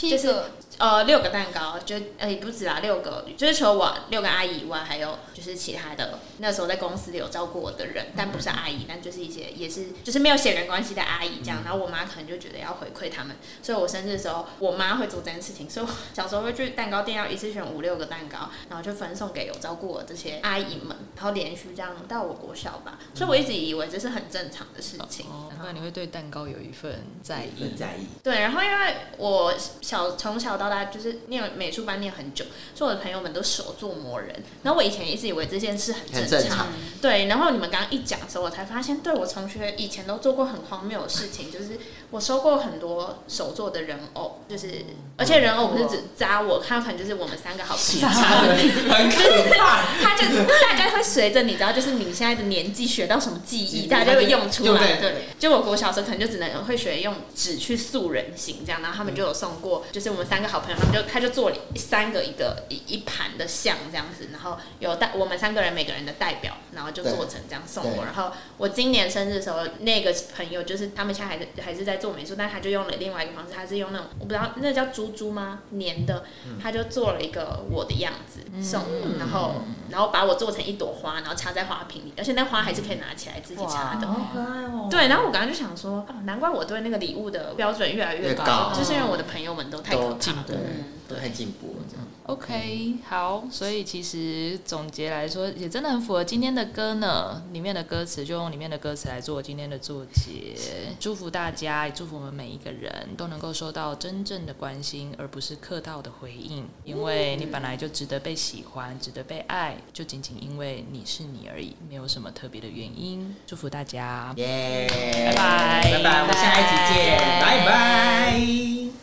[0.09, 11.63] 就是个呃，六个蛋糕，就呃也不止啦，六个，就是除了我六个阿姨以外，还有就是其他的那时候在公司里有照顾我的人，但不是阿姨，但就是一些也是就是没有血缘关系的阿姨这样。
[11.63, 25.25] 然后我妈可能就觉得要回馈他们，所以我生日的时候，我妈会做这件事情，所以我小时候会去蛋糕店要一次选五六个蛋糕，然后就分送给有照顾我这些阿姨们，然后连续这样到我国小吧，所以我一直以为这是很正常的事情。
[25.25, 27.75] 哦，那你会对蛋糕有一份在意很。
[27.75, 28.05] 在意。
[28.21, 34.43] 对，然后因为我小从小到大就是念美术班念很久，所以我的朋友们都手做魔人。
[34.61, 36.67] 然后我以前一直以为这件事很很正常，正常
[37.01, 37.25] 对。
[37.25, 41.79] 然后你们刚刚一讲的时候，我才发现，对我同学以前都做过很荒谬的事情，就是
[42.11, 44.85] 我收过很多手做的人偶，就是
[45.17, 48.55] 而且人偶不是只扎我，他可能就是我们三个好朋友扎的。
[48.93, 49.81] 很可 怕。
[50.01, 54.97] 他就大概会随着你知道，就是你现在的年纪学到什么技艺，大家就会用出来。
[54.97, 68.03] 对对，就我我小时候可能就只能会学用纸去塑人形这样，然后他们就有送过，就是我们三个好朋友，他们就他就做了三个一个一一盘的像这样子，然后有代我们三个人每个人的代表，然后就做成这样送我。
[68.05, 75.59] 然后我今年生日的时候，那个朋友就是他们现在还是还是在做美术，但他就用了另外一个方式，他是用那种我不知道那叫珠珠吗？
[75.71, 76.23] 粘的，
[76.61, 84.07] 他就做了一个我的样子送我，然后然后把我做成一朵花，然后插在花瓶里，而且那花还是可以拿起来自己插的。
[84.07, 84.87] 好可爱哦。
[84.89, 90.65] 对，然后我刚刚就想说，哦，难怪我对那个礼物的标准越来越高，越高就是因为我的朋友们都太可都进步怕了。，
[91.07, 92.05] 都太进步了，这样。
[92.31, 97.43] OK，好，所以其实总结来说，也真的很符合今天的歌呢。
[97.51, 100.55] 里面的歌词就用里面的歌词来做今天的作结，
[100.97, 106.65] 祝福大家，也祝福我们每一个人都能够收到真正的关心，而不是客套的回应。
[106.85, 113.35] 因为你本来就值得被喜欢，值得被爱，就仅仅因为你是你而已，没有什么特别的原因。
[113.45, 114.87] 祝福大家，耶，
[115.35, 118.80] 拜拜拜拜，我们下一集见，拜拜